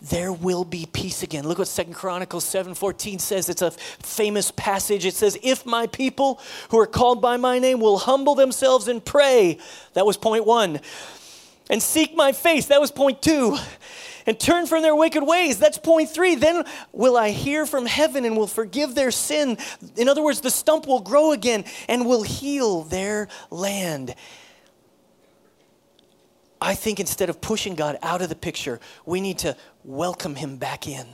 there 0.00 0.32
will 0.32 0.64
be 0.64 0.86
peace 0.90 1.22
again. 1.22 1.46
Look 1.46 1.58
what 1.58 1.68
Second 1.68 1.92
Chronicles 1.92 2.44
7:14 2.44 3.18
says. 3.18 3.50
It's 3.50 3.60
a 3.60 3.70
famous 3.70 4.50
passage. 4.50 5.04
It 5.04 5.14
says, 5.14 5.38
"If 5.42 5.66
my 5.66 5.86
people 5.86 6.40
who 6.70 6.78
are 6.78 6.86
called 6.86 7.20
by 7.20 7.36
my 7.36 7.58
name 7.58 7.80
will 7.80 7.98
humble 7.98 8.34
themselves 8.34 8.88
and 8.88 9.04
pray." 9.04 9.58
That 9.92 10.06
was 10.06 10.16
point 10.16 10.46
1. 10.46 10.80
And 11.68 11.82
seek 11.82 12.16
my 12.16 12.32
face. 12.32 12.66
That 12.66 12.80
was 12.80 12.90
point 12.90 13.20
2. 13.22 13.58
And 14.26 14.38
turn 14.38 14.66
from 14.66 14.82
their 14.82 14.94
wicked 14.94 15.22
ways. 15.22 15.58
That's 15.58 15.78
point 15.78 16.10
3. 16.10 16.34
Then 16.34 16.64
will 16.92 17.16
I 17.16 17.30
hear 17.30 17.66
from 17.66 17.86
heaven 17.86 18.24
and 18.24 18.36
will 18.36 18.46
forgive 18.46 18.94
their 18.94 19.10
sin. 19.10 19.58
In 19.96 20.08
other 20.08 20.22
words, 20.22 20.40
the 20.40 20.50
stump 20.50 20.86
will 20.86 21.00
grow 21.00 21.32
again 21.32 21.64
and 21.88 22.06
will 22.06 22.22
heal 22.22 22.82
their 22.82 23.28
land. 23.50 24.14
I 26.60 26.74
think 26.74 27.00
instead 27.00 27.30
of 27.30 27.40
pushing 27.40 27.74
God 27.74 27.98
out 28.02 28.20
of 28.20 28.28
the 28.28 28.34
picture, 28.34 28.80
we 29.06 29.20
need 29.20 29.38
to 29.38 29.56
welcome 29.84 30.34
him 30.34 30.56
back 30.56 30.86
in. 30.86 31.06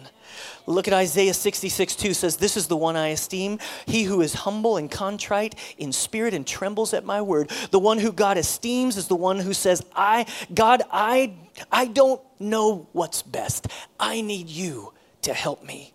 Look 0.67 0.89
at 0.89 0.95
Isaiah 0.95 1.35
66 1.35 1.95
2 1.95 2.15
says, 2.15 2.37
This 2.37 2.57
is 2.57 2.67
the 2.67 2.77
one 2.77 2.97
I 2.97 3.09
esteem, 3.09 3.61
he 3.87 4.03
who 4.03 4.21
is 4.21 4.35
humble 4.35 4.77
and 4.77 4.91
contrite 4.91 5.55
in 5.79 5.93
spirit 5.93 6.35
and 6.35 6.47
trembles 6.47 6.93
at 6.93 7.05
my 7.05 7.23
word. 7.23 7.51
The 7.71 7.79
one 7.79 7.99
who 7.99 8.13
God 8.13 8.39
esteems 8.39 8.97
is 8.97 9.07
the 9.07 9.17
one 9.17 9.39
who 9.39 9.55
says, 9.55 9.85
I, 9.95 10.27
God, 10.53 10.83
I, 10.91 11.35
I 11.71 11.87
don't 11.87 12.21
know 12.41 12.89
what's 12.93 13.23
best. 13.23 13.69
I 14.01 14.21
need 14.21 14.49
you 14.49 14.93
to 15.23 15.33
help 15.33 15.65
me. 15.65 15.95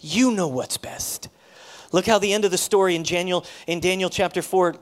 You 0.00 0.30
know 0.30 0.48
what's 0.48 0.76
best. 0.76 1.28
Look 1.92 2.06
how 2.06 2.18
the 2.18 2.32
end 2.32 2.44
of 2.44 2.50
the 2.50 2.58
story 2.58 2.94
in 2.94 3.02
Daniel, 3.02 3.44
in 3.66 3.80
Daniel 3.80 4.10
chapter 4.10 4.42
4 4.42 4.76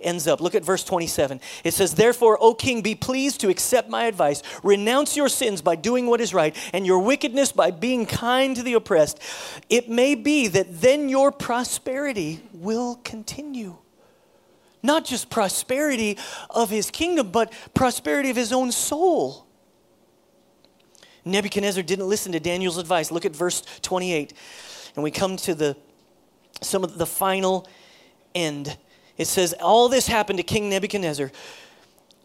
ends 0.00 0.26
up. 0.26 0.40
Look 0.40 0.54
at 0.54 0.64
verse 0.64 0.84
27. 0.84 1.40
It 1.64 1.74
says, 1.74 1.94
Therefore, 1.94 2.38
O 2.40 2.54
king, 2.54 2.82
be 2.82 2.94
pleased 2.94 3.40
to 3.40 3.48
accept 3.48 3.88
my 3.88 4.04
advice. 4.04 4.42
Renounce 4.62 5.16
your 5.16 5.28
sins 5.28 5.62
by 5.62 5.76
doing 5.76 6.06
what 6.06 6.20
is 6.20 6.34
right, 6.34 6.56
and 6.72 6.86
your 6.86 6.98
wickedness 6.98 7.52
by 7.52 7.70
being 7.70 8.06
kind 8.06 8.56
to 8.56 8.62
the 8.62 8.74
oppressed. 8.74 9.20
It 9.68 9.88
may 9.88 10.14
be 10.14 10.48
that 10.48 10.80
then 10.80 11.08
your 11.08 11.32
prosperity 11.32 12.40
will 12.52 12.96
continue. 13.04 13.76
Not 14.82 15.04
just 15.04 15.30
prosperity 15.30 16.18
of 16.50 16.70
his 16.70 16.90
kingdom, 16.90 17.30
but 17.30 17.52
prosperity 17.74 18.30
of 18.30 18.36
his 18.36 18.52
own 18.52 18.72
soul. 18.72 19.46
Nebuchadnezzar 21.24 21.82
didn't 21.84 22.08
listen 22.08 22.32
to 22.32 22.40
Daniel's 22.40 22.78
advice. 22.78 23.12
Look 23.12 23.24
at 23.24 23.34
verse 23.34 23.62
28. 23.82 24.32
And 24.96 25.04
we 25.04 25.10
come 25.10 25.36
to 25.38 25.54
the 25.54 25.76
some 26.60 26.84
of 26.84 26.98
the 26.98 27.06
final 27.06 27.68
end. 28.34 28.76
It 29.18 29.26
says, 29.26 29.54
All 29.60 29.88
this 29.88 30.06
happened 30.06 30.38
to 30.38 30.42
King 30.42 30.70
Nebuchadnezzar. 30.70 31.30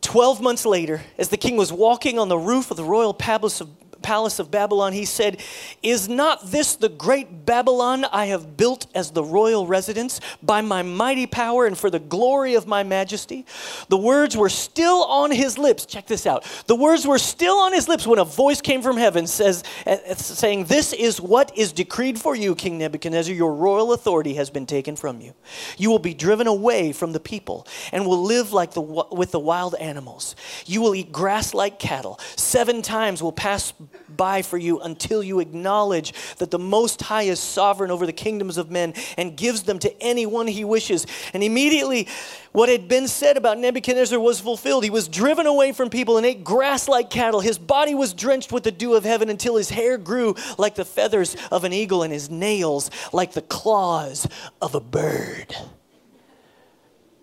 Twelve 0.02 0.42
months 0.42 0.66
later, 0.66 1.02
as 1.18 1.30
the 1.30 1.38
king 1.38 1.58
was 1.58 1.74
walking 1.74 2.18
on 2.18 2.30
the 2.30 2.38
roof 2.38 2.72
of 2.72 2.78
the 2.78 2.84
royal 2.84 3.14
palace 3.14 3.60
of 3.60 3.70
palace 4.02 4.40
of 4.40 4.52
Babylon, 4.52 4.94
he 4.94 5.06
said, 5.06 5.42
Is 5.84 6.10
not 6.10 6.52
this 6.52 6.76
the 6.76 6.90
great 6.90 7.46
Babylon 7.46 8.06
I 8.06 8.26
have 8.28 8.58
built 8.58 8.88
as 8.96 9.12
the 9.12 9.24
royal 9.24 9.68
residence 9.68 10.20
by 10.42 10.62
my 10.62 10.82
mighty 10.82 11.28
power 11.28 11.66
and 11.66 11.78
for 11.78 11.90
the 11.90 12.00
glory 12.00 12.56
of 12.56 12.68
my 12.68 12.84
majesty? 12.84 13.46
The 13.90 13.98
words 13.98 14.36
were 14.36 14.50
still 14.50 15.04
on 15.04 15.32
his 15.32 15.58
lips. 15.58 15.86
Check 15.86 16.08
this 16.08 16.26
out. 16.26 16.44
The 16.68 16.76
words 16.76 17.06
were 17.06 17.20
still 17.20 17.58
on 17.58 17.74
his 17.74 17.88
lips 17.88 18.08
when 18.08 18.20
a 18.20 18.26
voice 18.26 18.62
came 18.62 18.82
from 18.82 18.98
heaven 18.98 19.28
says, 19.28 19.64
uh, 19.86 19.98
uh, 20.10 20.16
saying, 20.16 20.66
This 20.66 20.94
is 20.94 21.22
what 21.22 21.56
is 21.58 21.72
decreed 21.72 22.20
for 22.20 22.36
you, 22.36 22.56
King 22.56 22.78
Nebuchadnezzar. 22.78 23.34
Your 23.34 23.54
royal 23.54 23.94
authority 23.94 24.34
has 24.36 24.50
been 24.50 24.66
taken 24.66 24.96
from 24.96 25.22
you. 25.22 25.34
You 25.78 25.90
will 25.90 26.00
be 26.00 26.14
driven 26.14 26.48
away 26.48 26.92
from 26.92 27.14
the 27.14 27.20
people 27.20 27.68
and 27.92 28.06
will 28.06 28.24
live 28.24 28.54
like 28.54 28.72
the, 28.72 28.82
with 28.82 29.32
the 29.32 29.40
wild 29.40 29.76
animals. 29.76 30.36
You 30.66 30.82
will 30.82 30.96
eat 30.96 31.12
grass 31.12 31.54
like 31.54 31.80
cattle. 31.80 32.20
Seven 32.36 32.82
times 32.82 33.22
will 33.22 33.32
pass 33.32 33.74
by 34.16 34.42
for 34.42 34.58
you 34.58 34.80
until 34.80 35.22
you 35.22 35.40
acknowledge 35.40 36.14
that 36.38 36.52
the 36.52 36.60
Most 36.60 37.02
High 37.02 37.24
is 37.24 37.40
sovereign 37.40 37.92
over 37.92 38.06
the 38.06 38.14
kingdoms 38.14 38.58
of 38.58 38.72
men 38.72 38.94
and 39.18 39.36
gives 39.36 39.64
them 39.64 39.80
to 39.80 40.02
anyone 40.02 40.48
he 40.48 40.64
wishes. 40.64 41.06
And 41.34 41.44
immediately, 41.44 42.08
what 42.52 42.70
had 42.70 42.88
been 42.88 43.08
said 43.08 43.38
about 43.38 43.58
Nebuchadnezzar 43.58 44.20
was 44.20 44.40
fulfilled. 44.40 44.84
He 44.84 44.90
was 44.90 45.08
driven 45.08 45.46
away 45.46 45.72
from 45.72 45.90
people 45.90 46.18
and 46.18 46.26
ate 46.26 46.44
grass 46.44 46.88
like 46.88 47.10
cattle. 47.10 47.40
His 47.40 47.58
body 47.58 47.96
was 47.96 48.14
drenched 48.14 48.52
with 48.52 48.64
the 48.64 48.72
dew 48.72 48.96
of 48.96 49.04
heaven 49.04 49.30
until 49.30 49.56
his 49.56 49.70
hair 49.70 49.98
grew 49.98 50.36
like 50.58 50.76
the 50.76 50.86
feathers 50.86 51.36
of 51.52 51.64
an 51.64 51.74
eagle 51.74 52.04
and 52.04 52.12
his 52.12 52.30
nails 52.30 52.90
like 53.14 53.34
the 53.34 53.42
claws 53.42 54.28
of 54.62 54.76
a 54.76 54.80
bird. 54.80 55.56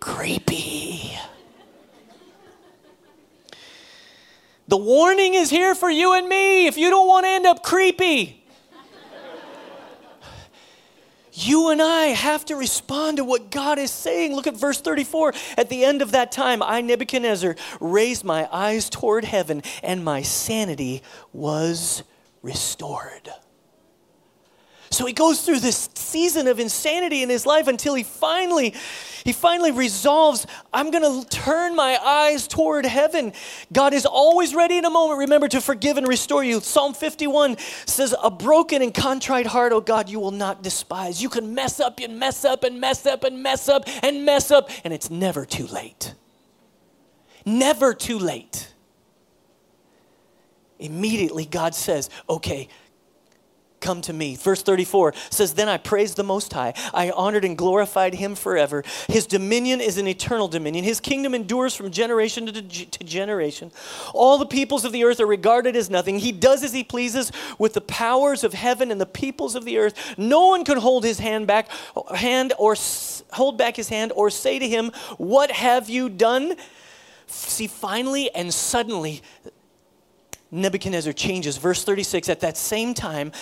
Creepy. 0.00 1.16
The 4.66 4.76
warning 4.76 5.34
is 5.34 5.50
here 5.50 5.74
for 5.74 5.90
you 5.90 6.14
and 6.14 6.28
me 6.28 6.66
if 6.66 6.78
you 6.78 6.90
don't 6.90 7.06
want 7.06 7.24
to 7.24 7.30
end 7.30 7.46
up 7.46 7.62
creepy. 7.62 8.44
You 11.36 11.70
and 11.70 11.82
I 11.82 12.06
have 12.06 12.44
to 12.46 12.54
respond 12.54 13.16
to 13.16 13.24
what 13.24 13.50
God 13.50 13.78
is 13.78 13.90
saying. 13.90 14.36
Look 14.36 14.46
at 14.46 14.56
verse 14.56 14.80
34. 14.80 15.34
At 15.56 15.68
the 15.68 15.84
end 15.84 16.00
of 16.00 16.12
that 16.12 16.30
time, 16.30 16.62
I, 16.62 16.80
Nebuchadnezzar, 16.80 17.56
raised 17.80 18.24
my 18.24 18.48
eyes 18.52 18.88
toward 18.88 19.24
heaven, 19.24 19.62
and 19.82 20.04
my 20.04 20.22
sanity 20.22 21.02
was 21.32 22.04
restored. 22.40 23.30
So 24.94 25.06
he 25.06 25.12
goes 25.12 25.42
through 25.42 25.60
this 25.60 25.88
season 25.94 26.46
of 26.46 26.60
insanity 26.60 27.22
in 27.22 27.28
his 27.28 27.46
life 27.46 27.66
until 27.66 27.94
he 27.94 28.02
finally 28.02 28.74
he 29.24 29.32
finally 29.32 29.72
resolves, 29.72 30.46
I'm 30.70 30.90
going 30.90 31.22
to 31.22 31.26
turn 31.28 31.74
my 31.74 31.96
eyes 31.96 32.46
toward 32.46 32.84
heaven. 32.84 33.32
God 33.72 33.94
is 33.94 34.04
always 34.04 34.54
ready 34.54 34.76
in 34.76 34.84
a 34.84 34.90
moment, 34.90 35.18
remember, 35.18 35.48
to 35.48 35.62
forgive 35.62 35.96
and 35.96 36.06
restore 36.06 36.44
you. 36.44 36.60
Psalm 36.60 36.92
51 36.92 37.56
says, 37.86 38.14
A 38.22 38.30
broken 38.30 38.82
and 38.82 38.92
contrite 38.92 39.46
heart, 39.46 39.72
oh 39.72 39.80
God, 39.80 40.10
you 40.10 40.20
will 40.20 40.30
not 40.30 40.62
despise. 40.62 41.22
You 41.22 41.30
can 41.30 41.54
mess 41.54 41.80
up 41.80 42.00
and 42.00 42.18
mess 42.18 42.44
up 42.44 42.64
and 42.64 42.78
mess 42.78 43.06
up 43.06 43.24
and 43.24 43.42
mess 43.42 43.66
up 43.66 43.88
and 44.02 44.26
mess 44.26 44.50
up, 44.50 44.68
and 44.84 44.92
it's 44.92 45.08
never 45.08 45.46
too 45.46 45.66
late. 45.68 46.14
Never 47.46 47.94
too 47.94 48.18
late. 48.18 48.74
Immediately, 50.78 51.46
God 51.46 51.74
says, 51.74 52.10
Okay, 52.28 52.68
come 53.84 54.00
to 54.00 54.12
me. 54.12 54.34
Verse 54.34 54.62
34 54.62 55.14
says, 55.30 55.54
Then 55.54 55.68
I 55.68 55.76
praised 55.76 56.16
the 56.16 56.24
Most 56.24 56.52
High. 56.52 56.72
I 56.92 57.10
honored 57.10 57.44
and 57.44 57.56
glorified 57.56 58.14
him 58.14 58.34
forever. 58.34 58.82
His 59.08 59.26
dominion 59.26 59.80
is 59.80 59.98
an 59.98 60.08
eternal 60.08 60.48
dominion. 60.48 60.84
His 60.84 61.00
kingdom 61.00 61.34
endures 61.34 61.74
from 61.74 61.90
generation 61.90 62.46
to, 62.46 62.62
to 62.62 63.04
generation. 63.04 63.70
All 64.14 64.38
the 64.38 64.46
peoples 64.46 64.84
of 64.84 64.92
the 64.92 65.04
earth 65.04 65.20
are 65.20 65.26
regarded 65.26 65.76
as 65.76 65.90
nothing. 65.90 66.18
He 66.18 66.32
does 66.32 66.64
as 66.64 66.72
he 66.72 66.82
pleases 66.82 67.30
with 67.58 67.74
the 67.74 67.82
powers 67.82 68.42
of 68.42 68.54
heaven 68.54 68.90
and 68.90 69.00
the 69.00 69.06
peoples 69.06 69.54
of 69.54 69.66
the 69.66 69.76
earth. 69.78 70.18
No 70.18 70.46
one 70.46 70.64
can 70.64 70.78
hold 70.78 71.04
his 71.04 71.18
hand 71.18 71.46
back, 71.46 71.68
hand 72.14 72.54
or 72.58 72.74
hold 73.32 73.58
back 73.58 73.76
his 73.76 73.90
hand 73.90 74.12
or 74.16 74.30
say 74.30 74.58
to 74.58 74.68
him, 74.68 74.92
What 75.18 75.50
have 75.50 75.90
you 75.90 76.08
done? 76.08 76.56
See, 77.26 77.66
finally 77.66 78.34
and 78.34 78.52
suddenly, 78.52 79.22
Nebuchadnezzar 80.50 81.12
changes. 81.12 81.56
Verse 81.56 81.84
36 81.84 82.28
At 82.28 82.40
that 82.40 82.56
same 82.56 82.94
time, 82.94 83.32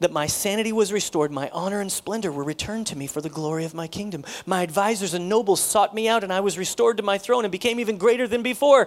that 0.00 0.12
my 0.12 0.26
sanity 0.26 0.72
was 0.72 0.92
restored, 0.92 1.32
my 1.32 1.50
honor 1.50 1.80
and 1.80 1.90
splendor 1.90 2.30
were 2.32 2.44
returned 2.44 2.86
to 2.88 2.96
me 2.96 3.06
for 3.06 3.20
the 3.20 3.28
glory 3.28 3.64
of 3.64 3.74
my 3.74 3.86
kingdom. 3.86 4.24
My 4.46 4.62
advisors 4.62 5.14
and 5.14 5.28
nobles 5.28 5.60
sought 5.60 5.94
me 5.94 6.08
out, 6.08 6.24
and 6.24 6.32
I 6.32 6.40
was 6.40 6.58
restored 6.58 6.96
to 6.96 7.02
my 7.02 7.18
throne 7.18 7.44
and 7.44 7.52
became 7.52 7.80
even 7.80 7.96
greater 7.96 8.26
than 8.26 8.42
before. 8.42 8.86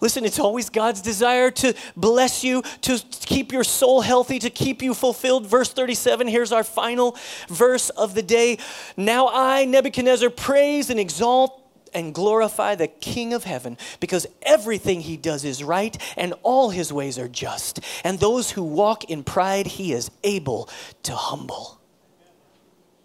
Listen, 0.00 0.24
it's 0.24 0.38
always 0.38 0.70
God's 0.70 1.02
desire 1.02 1.50
to 1.50 1.74
bless 1.96 2.44
you, 2.44 2.62
to 2.82 3.02
keep 3.20 3.52
your 3.52 3.64
soul 3.64 4.00
healthy, 4.00 4.38
to 4.38 4.50
keep 4.50 4.80
you 4.80 4.94
fulfilled. 4.94 5.46
Verse 5.46 5.72
37, 5.72 6.28
here's 6.28 6.52
our 6.52 6.62
final 6.62 7.16
verse 7.48 7.90
of 7.90 8.14
the 8.14 8.22
day. 8.22 8.58
Now 8.96 9.28
I, 9.32 9.64
Nebuchadnezzar, 9.64 10.30
praise 10.30 10.90
and 10.90 11.00
exalt 11.00 11.67
and 11.94 12.14
glorify 12.14 12.74
the 12.74 12.88
King 12.88 13.34
of 13.34 13.44
heaven 13.44 13.76
because 14.00 14.26
everything 14.42 15.00
he 15.00 15.16
does 15.16 15.44
is 15.44 15.62
right 15.64 15.96
and 16.16 16.34
all 16.42 16.70
his 16.70 16.92
ways 16.92 17.18
are 17.18 17.28
just. 17.28 17.80
And 18.04 18.18
those 18.18 18.52
who 18.52 18.62
walk 18.62 19.04
in 19.04 19.24
pride, 19.24 19.66
he 19.66 19.92
is 19.92 20.10
able 20.24 20.68
to 21.04 21.14
humble. 21.14 21.80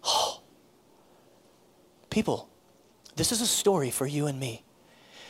Oh. 0.04 0.42
People, 2.10 2.50
this 3.16 3.32
is 3.32 3.42
a 3.42 3.48
story 3.48 3.90
for 3.90 4.06
you 4.06 4.28
and 4.28 4.40
me. 4.40 4.64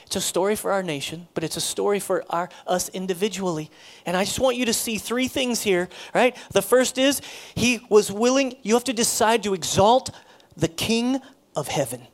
It's 0.06 0.18
a 0.18 0.22
story 0.22 0.56
for 0.56 0.72
our 0.72 0.84
nation, 0.84 1.28
but 1.34 1.44
it's 1.44 1.58
a 1.58 1.62
story 1.62 2.00
for 2.00 2.24
our, 2.30 2.50
us 2.68 2.90
individually. 2.90 3.72
And 4.06 4.16
I 4.16 4.26
just 4.26 4.40
want 4.40 4.58
you 4.58 4.66
to 4.66 4.74
see 4.74 4.98
three 4.98 5.28
things 5.28 5.64
here, 5.64 5.90
right? 6.14 6.38
The 6.52 6.62
first 6.62 6.98
is 6.98 7.22
he 7.56 7.80
was 7.90 8.12
willing, 8.12 8.56
you 8.62 8.74
have 8.74 8.84
to 8.84 8.94
decide 8.94 9.44
to 9.44 9.54
exalt 9.54 10.12
the 10.56 10.68
King 10.68 11.20
of 11.56 11.68
heaven. 11.68 12.08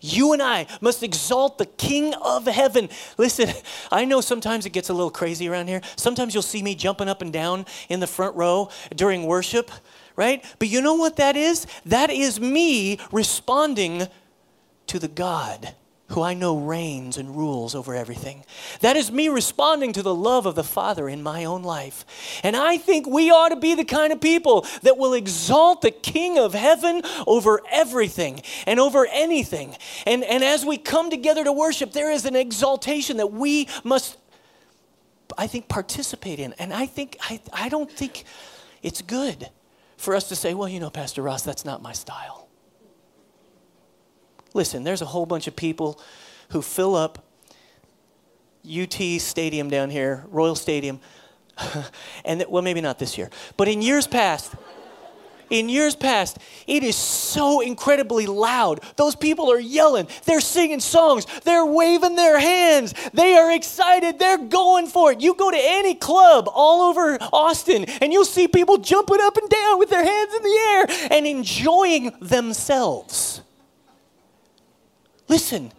You 0.00 0.32
and 0.32 0.42
I 0.42 0.66
must 0.80 1.02
exalt 1.02 1.58
the 1.58 1.66
King 1.66 2.14
of 2.14 2.46
heaven. 2.46 2.88
Listen, 3.18 3.50
I 3.90 4.04
know 4.04 4.20
sometimes 4.20 4.66
it 4.66 4.70
gets 4.70 4.88
a 4.88 4.94
little 4.94 5.10
crazy 5.10 5.48
around 5.48 5.68
here. 5.68 5.80
Sometimes 5.96 6.34
you'll 6.34 6.42
see 6.42 6.62
me 6.62 6.74
jumping 6.74 7.08
up 7.08 7.22
and 7.22 7.32
down 7.32 7.66
in 7.88 8.00
the 8.00 8.06
front 8.06 8.36
row 8.36 8.70
during 8.94 9.24
worship, 9.24 9.70
right? 10.14 10.44
But 10.58 10.68
you 10.68 10.80
know 10.80 10.94
what 10.94 11.16
that 11.16 11.36
is? 11.36 11.66
That 11.84 12.10
is 12.10 12.40
me 12.40 12.98
responding 13.12 14.08
to 14.86 14.98
the 14.98 15.08
God 15.08 15.74
who 16.08 16.22
I 16.22 16.34
know 16.34 16.56
reigns 16.56 17.16
and 17.16 17.36
rules 17.36 17.74
over 17.74 17.94
everything. 17.94 18.44
That 18.80 18.96
is 18.96 19.10
me 19.10 19.28
responding 19.28 19.92
to 19.94 20.02
the 20.02 20.14
love 20.14 20.46
of 20.46 20.54
the 20.54 20.62
Father 20.62 21.08
in 21.08 21.22
my 21.22 21.44
own 21.44 21.62
life. 21.64 22.04
And 22.44 22.56
I 22.56 22.78
think 22.78 23.08
we 23.08 23.30
ought 23.30 23.48
to 23.48 23.56
be 23.56 23.74
the 23.74 23.84
kind 23.84 24.12
of 24.12 24.20
people 24.20 24.66
that 24.82 24.98
will 24.98 25.14
exalt 25.14 25.82
the 25.82 25.90
King 25.90 26.38
of 26.38 26.54
heaven 26.54 27.02
over 27.26 27.60
everything 27.72 28.42
and 28.66 28.78
over 28.78 29.06
anything. 29.10 29.76
And, 30.06 30.22
and 30.22 30.44
as 30.44 30.64
we 30.64 30.78
come 30.78 31.10
together 31.10 31.42
to 31.42 31.52
worship, 31.52 31.92
there 31.92 32.12
is 32.12 32.24
an 32.24 32.36
exaltation 32.36 33.16
that 33.16 33.32
we 33.32 33.68
must, 33.82 34.16
I 35.36 35.48
think, 35.48 35.68
participate 35.68 36.38
in. 36.38 36.52
And 36.60 36.72
I 36.72 36.86
think, 36.86 37.16
I, 37.22 37.40
I 37.52 37.68
don't 37.68 37.90
think 37.90 38.24
it's 38.80 39.02
good 39.02 39.50
for 39.96 40.14
us 40.14 40.28
to 40.28 40.36
say, 40.36 40.54
well, 40.54 40.68
you 40.68 40.78
know, 40.78 40.90
Pastor 40.90 41.22
Ross, 41.22 41.42
that's 41.42 41.64
not 41.64 41.82
my 41.82 41.92
style. 41.92 42.45
Listen, 44.56 44.84
there's 44.84 45.02
a 45.02 45.06
whole 45.06 45.26
bunch 45.26 45.46
of 45.46 45.54
people 45.54 46.00
who 46.48 46.62
fill 46.62 46.96
up 46.96 47.22
UT 48.66 48.94
Stadium 49.18 49.68
down 49.68 49.90
here, 49.90 50.24
Royal 50.30 50.54
Stadium, 50.54 50.98
and 52.24 52.42
well, 52.48 52.62
maybe 52.62 52.80
not 52.80 52.98
this 52.98 53.18
year, 53.18 53.28
but 53.58 53.68
in 53.68 53.82
years 53.82 54.06
past, 54.06 54.54
in 55.50 55.68
years 55.68 55.94
past, 55.94 56.38
it 56.66 56.82
is 56.82 56.96
so 56.96 57.60
incredibly 57.60 58.24
loud. 58.24 58.80
Those 58.96 59.14
people 59.14 59.52
are 59.52 59.60
yelling, 59.60 60.08
they're 60.24 60.40
singing 60.40 60.80
songs, 60.80 61.26
they're 61.44 61.66
waving 61.66 62.16
their 62.16 62.38
hands, 62.38 62.94
they 63.12 63.36
are 63.36 63.52
excited, 63.52 64.18
they're 64.18 64.38
going 64.38 64.86
for 64.86 65.12
it. 65.12 65.20
You 65.20 65.34
go 65.34 65.50
to 65.50 65.60
any 65.60 65.94
club 65.94 66.48
all 66.50 66.88
over 66.88 67.18
Austin, 67.30 67.84
and 68.00 68.10
you'll 68.10 68.24
see 68.24 68.48
people 68.48 68.78
jumping 68.78 69.20
up 69.20 69.36
and 69.36 69.50
down 69.50 69.78
with 69.78 69.90
their 69.90 70.02
hands 70.02 70.34
in 70.34 70.42
the 70.42 70.48
air 70.48 71.08
and 71.10 71.26
enjoying 71.26 72.16
themselves. 72.22 73.42
Listen, 75.28 75.72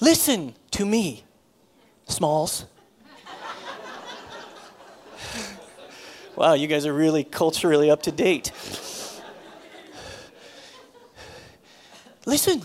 listen 0.00 0.54
to 0.72 0.84
me, 0.84 1.24
Smalls. 2.08 2.66
wow, 6.34 6.54
you 6.54 6.66
guys 6.66 6.84
are 6.84 6.92
really 6.92 7.22
culturally 7.22 7.90
up 7.90 8.02
to 8.02 8.12
date. 8.12 8.50
Listen, 12.24 12.62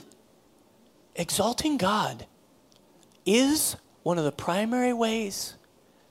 exalting 1.15 1.77
God 1.77 2.25
is 3.25 3.75
one 4.01 4.17
of 4.17 4.23
the 4.23 4.31
primary 4.31 4.93
ways 4.93 5.55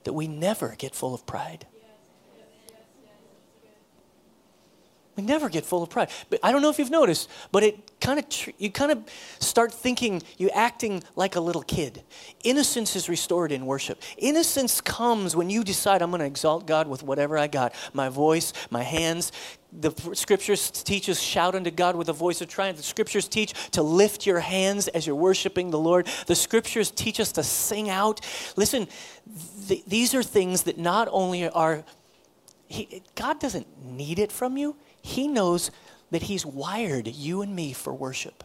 that 0.05 0.13
we 0.13 0.27
never 0.27 0.75
get 0.77 0.95
full 0.95 1.13
of 1.13 1.25
pride. 1.25 1.67
We 5.17 5.23
never 5.23 5.49
get 5.49 5.65
full 5.65 5.83
of 5.83 5.89
pride. 5.89 6.09
But 6.29 6.39
I 6.41 6.53
don't 6.53 6.61
know 6.61 6.69
if 6.69 6.79
you've 6.79 6.89
noticed, 6.89 7.29
but 7.51 7.63
it 7.63 7.90
kind 8.01 8.19
of 8.19 8.27
tr- 8.27 8.49
you 8.57 8.69
kind 8.69 8.91
of 8.91 9.03
start 9.39 9.71
thinking 9.71 10.21
you 10.37 10.49
acting 10.49 11.03
like 11.15 11.35
a 11.35 11.39
little 11.39 11.61
kid. 11.61 12.03
Innocence 12.43 12.95
is 12.95 13.07
restored 13.07 13.51
in 13.51 13.65
worship. 13.65 14.01
Innocence 14.17 14.81
comes 14.81 15.35
when 15.35 15.49
you 15.49 15.63
decide 15.63 16.01
I'm 16.01 16.09
going 16.09 16.19
to 16.19 16.25
exalt 16.25 16.65
God 16.65 16.87
with 16.87 17.03
whatever 17.03 17.37
I 17.37 17.47
got, 17.47 17.73
my 17.93 18.09
voice, 18.09 18.51
my 18.69 18.83
hands. 18.83 19.31
The 19.71 19.91
scriptures 20.13 20.69
teach 20.69 21.07
us 21.07 21.19
shout 21.19 21.55
unto 21.55 21.71
God 21.71 21.95
with 21.95 22.09
a 22.09 22.13
voice 22.13 22.41
of 22.41 22.49
triumph. 22.49 22.77
The 22.77 22.83
scriptures 22.83 23.29
teach 23.29 23.53
to 23.71 23.81
lift 23.81 24.25
your 24.25 24.39
hands 24.39 24.89
as 24.89 25.07
you're 25.07 25.15
worshiping 25.15 25.71
the 25.71 25.79
Lord. 25.79 26.07
The 26.27 26.35
scriptures 26.35 26.91
teach 26.91 27.21
us 27.21 27.31
to 27.33 27.43
sing 27.43 27.89
out. 27.89 28.19
Listen, 28.57 28.87
th- 29.67 29.85
these 29.85 30.13
are 30.13 30.23
things 30.23 30.63
that 30.63 30.77
not 30.77 31.07
only 31.11 31.47
are 31.47 31.85
he, 32.67 33.03
God 33.15 33.39
doesn't 33.39 33.67
need 33.83 34.17
it 34.17 34.31
from 34.31 34.55
you. 34.57 34.77
He 35.01 35.27
knows 35.27 35.71
that 36.11 36.23
He's 36.23 36.45
wired 36.45 37.07
you 37.07 37.41
and 37.41 37.55
me 37.55 37.73
for 37.73 37.93
worship. 37.93 38.43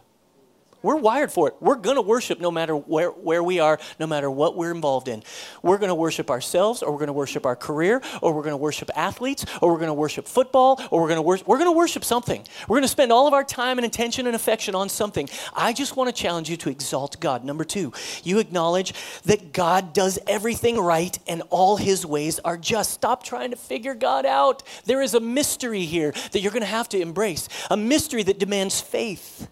We're 0.83 0.95
wired 0.95 1.31
for 1.31 1.47
it. 1.47 1.55
We're 1.59 1.75
going 1.75 1.95
to 1.95 2.01
worship 2.01 2.39
no 2.39 2.51
matter 2.51 2.75
where, 2.75 3.09
where 3.09 3.43
we 3.43 3.59
are, 3.59 3.79
no 3.99 4.05
matter 4.05 4.29
what 4.29 4.55
we're 4.55 4.71
involved 4.71 5.07
in. 5.07 5.23
We're 5.63 5.79
going 5.79 5.89
to 5.89 5.95
worship 5.95 6.29
ourselves, 6.29 6.83
or 6.83 6.91
we're 6.91 6.99
going 6.99 7.07
to 7.07 7.13
worship 7.13 7.45
our 7.45 7.55
career, 7.55 8.01
or 8.21 8.33
we're 8.33 8.43
going 8.43 8.53
to 8.53 8.57
worship 8.57 8.91
athletes, 8.95 9.45
or 9.61 9.71
we're 9.71 9.79
going 9.79 9.87
to 9.87 9.93
worship 9.93 10.27
football, 10.27 10.81
or 10.91 11.01
we're 11.01 11.07
going 11.07 11.17
to 11.17 11.43
we're 11.45 11.57
going 11.57 11.65
to 11.65 11.77
worship 11.77 12.05
something. 12.05 12.45
We're 12.67 12.75
going 12.75 12.83
to 12.83 12.87
spend 12.87 13.11
all 13.11 13.27
of 13.27 13.33
our 13.33 13.43
time 13.43 13.79
and 13.79 13.85
attention 13.85 14.27
and 14.27 14.35
affection 14.35 14.75
on 14.75 14.89
something. 14.89 15.27
I 15.55 15.73
just 15.73 15.95
want 15.95 16.13
to 16.15 16.21
challenge 16.21 16.49
you 16.49 16.57
to 16.57 16.69
exalt 16.69 17.19
God. 17.19 17.43
Number 17.43 17.63
two, 17.63 17.91
you 18.23 18.39
acknowledge 18.39 18.93
that 19.23 19.53
God 19.53 19.93
does 19.93 20.19
everything 20.27 20.77
right 20.77 21.17
and 21.27 21.41
all 21.49 21.77
his 21.77 22.05
ways 22.05 22.39
are 22.39 22.57
just. 22.57 22.91
Stop 22.91 23.23
trying 23.23 23.51
to 23.51 23.57
figure 23.57 23.93
God 23.93 24.25
out. 24.25 24.63
There 24.85 25.01
is 25.01 25.13
a 25.13 25.19
mystery 25.19 25.85
here 25.85 26.13
that 26.31 26.39
you're 26.39 26.51
going 26.51 26.61
to 26.61 26.67
have 26.67 26.89
to 26.89 26.99
embrace, 26.99 27.49
a 27.69 27.77
mystery 27.77 28.23
that 28.23 28.39
demands 28.39 28.79
faith. 28.79 29.47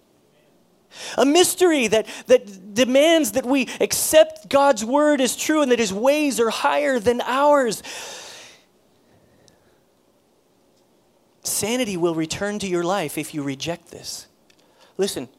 A 1.18 1.26
mystery 1.26 1.88
that, 1.88 2.08
that 2.28 2.74
demands 2.74 3.34
that 3.34 3.46
we 3.46 3.70
accept 3.80 4.50
God's 4.50 4.84
word 4.84 5.22
as 5.22 5.36
true 5.36 5.62
and 5.62 5.72
that 5.72 5.80
his 5.80 5.94
ways 5.94 6.40
are 6.40 6.50
higher 6.50 7.00
than 7.00 7.22
ours. 7.22 7.84
Sanity 11.44 11.96
will 11.96 12.16
return 12.16 12.60
to 12.60 12.68
your 12.68 12.84
life 12.84 13.18
if 13.18 13.34
you 13.34 13.44
reject 13.44 13.92
this. 13.92 14.28
Listen, 14.98 15.30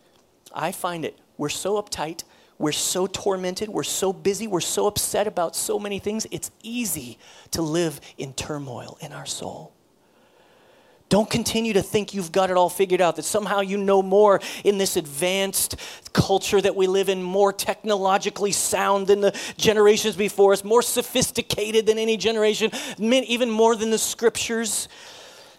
I 0.54 0.72
find 0.72 1.04
it. 1.04 1.18
We're 1.36 1.48
so 1.48 1.80
uptight. 1.82 2.24
We're 2.58 2.72
so 2.72 3.06
tormented. 3.06 3.68
We're 3.68 3.82
so 3.82 4.12
busy. 4.12 4.46
We're 4.46 4.60
so 4.60 4.86
upset 4.86 5.26
about 5.26 5.54
so 5.54 5.78
many 5.78 5.98
things. 5.98 6.26
It's 6.30 6.50
easy 6.62 7.18
to 7.50 7.62
live 7.62 8.00
in 8.16 8.32
turmoil 8.32 8.96
in 9.00 9.12
our 9.12 9.26
soul. 9.26 9.72
Don't 11.08 11.30
continue 11.30 11.72
to 11.74 11.82
think 11.82 12.14
you've 12.14 12.32
got 12.32 12.50
it 12.50 12.56
all 12.56 12.68
figured 12.68 13.00
out, 13.00 13.16
that 13.16 13.24
somehow 13.24 13.60
you 13.60 13.78
know 13.78 14.02
more 14.02 14.40
in 14.64 14.76
this 14.76 14.96
advanced 14.96 15.76
culture 16.12 16.60
that 16.60 16.74
we 16.74 16.88
live 16.88 17.08
in, 17.08 17.22
more 17.22 17.52
technologically 17.52 18.50
sound 18.50 19.06
than 19.06 19.20
the 19.20 19.38
generations 19.56 20.16
before 20.16 20.52
us, 20.52 20.64
more 20.64 20.82
sophisticated 20.82 21.86
than 21.86 21.98
any 21.98 22.16
generation, 22.16 22.72
even 22.98 23.50
more 23.50 23.76
than 23.76 23.90
the 23.90 23.98
scriptures. 23.98 24.88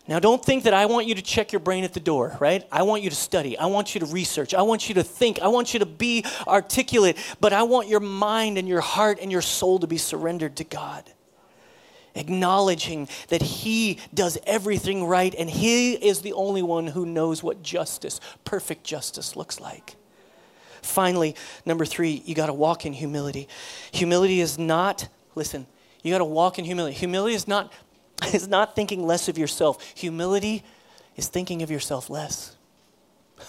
Now, 0.06 0.20
don't 0.20 0.44
think 0.44 0.64
that 0.64 0.74
I 0.74 0.86
want 0.86 1.08
you 1.08 1.16
to 1.16 1.22
check 1.22 1.54
your 1.54 1.60
brain 1.62 1.86
at 1.86 1.94
the 1.94 2.00
door, 2.02 2.36
right? 2.40 2.66
I 2.72 2.84
want 2.84 3.04
you 3.04 3.10
to 3.10 3.16
study. 3.16 3.58
I 3.58 3.68
want 3.68 3.94
you 3.94 4.00
to 4.00 4.06
research. 4.06 4.54
I 4.54 4.62
want 4.64 4.90
you 4.90 4.96
to 4.96 5.04
think. 5.04 5.40
I 5.42 5.48
want 5.48 5.74
you 5.74 5.80
to 5.80 5.86
be 5.86 6.26
articulate, 6.46 7.18
but 7.40 7.54
I 7.54 7.64
want 7.64 7.88
your 7.88 8.00
mind 8.00 8.58
and 8.58 8.68
your 8.68 8.82
heart 8.82 9.20
and 9.22 9.32
your 9.32 9.42
soul 9.42 9.80
to 9.80 9.88
be 9.88 9.98
surrendered 9.98 10.58
to 10.58 10.66
God 10.66 11.04
acknowledging 12.18 13.08
that 13.30 13.42
He 13.42 14.00
does 14.14 14.38
everything 14.46 15.06
right 15.06 15.34
and 15.38 15.50
He 15.50 15.94
is 15.94 16.22
the 16.22 16.34
only 16.34 16.62
one 16.64 16.88
who 16.88 17.06
knows 17.06 17.44
what 17.44 17.64
justice, 17.64 18.20
perfect 18.44 18.84
justice, 18.84 19.36
looks 19.36 19.60
like. 19.60 19.96
Finally, 20.82 21.36
number 21.66 21.86
three, 21.86 22.22
you 22.26 22.34
got 22.34 22.48
to 22.48 22.54
walk 22.54 22.86
in 22.86 22.94
humility. 22.94 23.48
Humility 23.92 24.40
is 24.40 24.58
not, 24.58 25.08
listen, 25.36 25.68
you 26.02 26.12
got 26.12 26.20
to 26.20 26.26
walk 26.26 26.58
in 26.58 26.66
humility. 26.66 26.96
Humility 26.96 27.36
is 27.36 27.48
not, 27.48 27.72
is 28.34 28.48
not 28.48 28.76
thinking 28.76 29.06
less 29.06 29.28
of 29.28 29.38
yourself, 29.38 29.84
humility 29.96 30.64
is 31.16 31.28
thinking 31.28 31.62
of 31.62 31.72
yourself 31.72 32.10
less. 32.10 32.56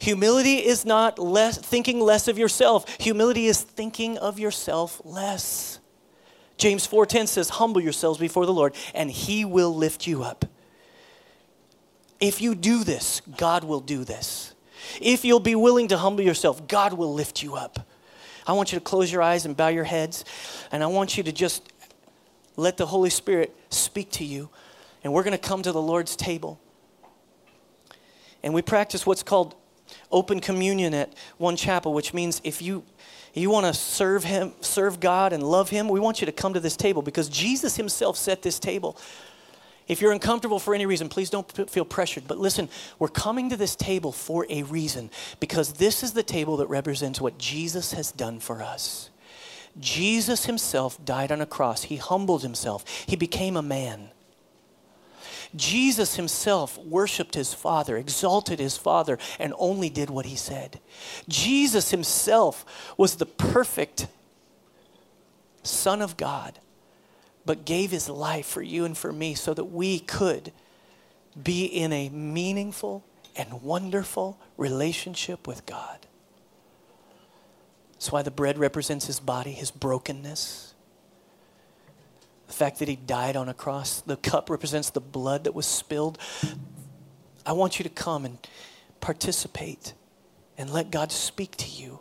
Humility 0.00 0.56
is 0.56 0.84
not 0.84 1.18
less, 1.18 1.56
thinking 1.58 2.00
less 2.00 2.26
of 2.26 2.36
yourself. 2.36 2.88
Humility 3.00 3.46
is 3.46 3.62
thinking 3.62 4.18
of 4.18 4.38
yourself 4.38 5.00
less. 5.04 5.78
James 6.62 6.86
4:10 6.86 7.26
says, 7.26 7.48
"Humble 7.48 7.80
yourselves 7.80 8.20
before 8.20 8.46
the 8.46 8.52
Lord, 8.52 8.76
and 8.94 9.10
he 9.10 9.44
will 9.44 9.74
lift 9.74 10.06
you 10.06 10.22
up." 10.22 10.44
If 12.20 12.40
you 12.40 12.54
do 12.54 12.84
this, 12.84 13.20
God 13.36 13.64
will 13.64 13.80
do 13.80 14.04
this. 14.04 14.52
If 15.00 15.24
you'll 15.24 15.40
be 15.40 15.56
willing 15.56 15.88
to 15.88 15.98
humble 15.98 16.22
yourself, 16.22 16.68
God 16.68 16.92
will 16.92 17.12
lift 17.12 17.42
you 17.42 17.56
up. 17.56 17.80
I 18.46 18.52
want 18.52 18.70
you 18.70 18.78
to 18.78 18.84
close 18.84 19.10
your 19.10 19.22
eyes 19.22 19.44
and 19.44 19.56
bow 19.56 19.68
your 19.68 19.82
heads, 19.82 20.24
and 20.70 20.84
I 20.84 20.86
want 20.86 21.16
you 21.16 21.24
to 21.24 21.32
just 21.32 21.64
let 22.56 22.76
the 22.76 22.86
Holy 22.86 23.10
Spirit 23.10 23.56
speak 23.70 24.12
to 24.12 24.24
you. 24.24 24.48
And 25.02 25.12
we're 25.12 25.24
going 25.24 25.32
to 25.32 25.38
come 25.48 25.62
to 25.62 25.72
the 25.72 25.82
Lord's 25.82 26.14
table. 26.14 26.60
And 28.40 28.54
we 28.54 28.62
practice 28.62 29.04
what's 29.04 29.24
called 29.24 29.56
open 30.12 30.38
communion 30.38 30.94
at 30.94 31.12
one 31.38 31.56
chapel, 31.56 31.92
which 31.92 32.14
means 32.14 32.40
if 32.44 32.62
you 32.62 32.84
you 33.40 33.50
want 33.50 33.66
to 33.66 33.74
serve 33.74 34.24
him, 34.24 34.52
serve 34.60 35.00
God 35.00 35.32
and 35.32 35.42
love 35.42 35.70
him, 35.70 35.88
we 35.88 36.00
want 36.00 36.20
you 36.20 36.26
to 36.26 36.32
come 36.32 36.54
to 36.54 36.60
this 36.60 36.76
table 36.76 37.02
because 37.02 37.28
Jesus 37.28 37.76
himself 37.76 38.16
set 38.16 38.42
this 38.42 38.58
table. 38.58 38.96
If 39.88 40.00
you're 40.00 40.12
uncomfortable 40.12 40.58
for 40.58 40.74
any 40.74 40.86
reason, 40.86 41.08
please 41.08 41.28
don't 41.28 41.50
feel 41.68 41.84
pressured. 41.84 42.28
But 42.28 42.38
listen, 42.38 42.68
we're 42.98 43.08
coming 43.08 43.50
to 43.50 43.56
this 43.56 43.74
table 43.74 44.12
for 44.12 44.46
a 44.48 44.62
reason 44.62 45.10
because 45.40 45.74
this 45.74 46.02
is 46.02 46.12
the 46.12 46.22
table 46.22 46.58
that 46.58 46.68
represents 46.68 47.20
what 47.20 47.36
Jesus 47.36 47.92
has 47.92 48.12
done 48.12 48.38
for 48.38 48.62
us. 48.62 49.10
Jesus 49.80 50.46
himself 50.46 51.02
died 51.04 51.32
on 51.32 51.40
a 51.40 51.46
cross. 51.46 51.84
He 51.84 51.96
humbled 51.96 52.42
himself. 52.42 52.84
He 53.06 53.16
became 53.16 53.56
a 53.56 53.62
man. 53.62 54.11
Jesus 55.54 56.16
himself 56.16 56.78
worshiped 56.78 57.34
his 57.34 57.52
Father, 57.52 57.96
exalted 57.96 58.58
his 58.58 58.76
Father, 58.76 59.18
and 59.38 59.52
only 59.58 59.90
did 59.90 60.10
what 60.10 60.26
he 60.26 60.36
said. 60.36 60.80
Jesus 61.28 61.90
himself 61.90 62.94
was 62.96 63.16
the 63.16 63.26
perfect 63.26 64.06
Son 65.62 66.00
of 66.00 66.16
God, 66.16 66.58
but 67.44 67.64
gave 67.64 67.90
his 67.90 68.08
life 68.08 68.46
for 68.46 68.62
you 68.62 68.84
and 68.84 68.96
for 68.96 69.12
me 69.12 69.34
so 69.34 69.52
that 69.54 69.64
we 69.64 69.98
could 69.98 70.52
be 71.40 71.64
in 71.64 71.92
a 71.92 72.08
meaningful 72.08 73.04
and 73.36 73.62
wonderful 73.62 74.38
relationship 74.56 75.46
with 75.46 75.64
God. 75.66 75.98
That's 77.92 78.10
why 78.10 78.22
the 78.22 78.30
bread 78.30 78.58
represents 78.58 79.06
his 79.06 79.20
body, 79.20 79.52
his 79.52 79.70
brokenness 79.70 80.71
the 82.52 82.58
fact 82.58 82.80
that 82.80 82.88
he 82.88 82.96
died 82.96 83.34
on 83.34 83.48
a 83.48 83.54
cross. 83.54 84.02
The 84.02 84.18
cup 84.18 84.50
represents 84.50 84.90
the 84.90 85.00
blood 85.00 85.44
that 85.44 85.54
was 85.54 85.64
spilled. 85.64 86.18
I 87.46 87.52
want 87.52 87.78
you 87.78 87.82
to 87.84 87.88
come 87.88 88.26
and 88.26 88.36
participate 89.00 89.94
and 90.58 90.68
let 90.68 90.90
God 90.90 91.10
speak 91.10 91.56
to 91.56 91.68
you 91.70 92.00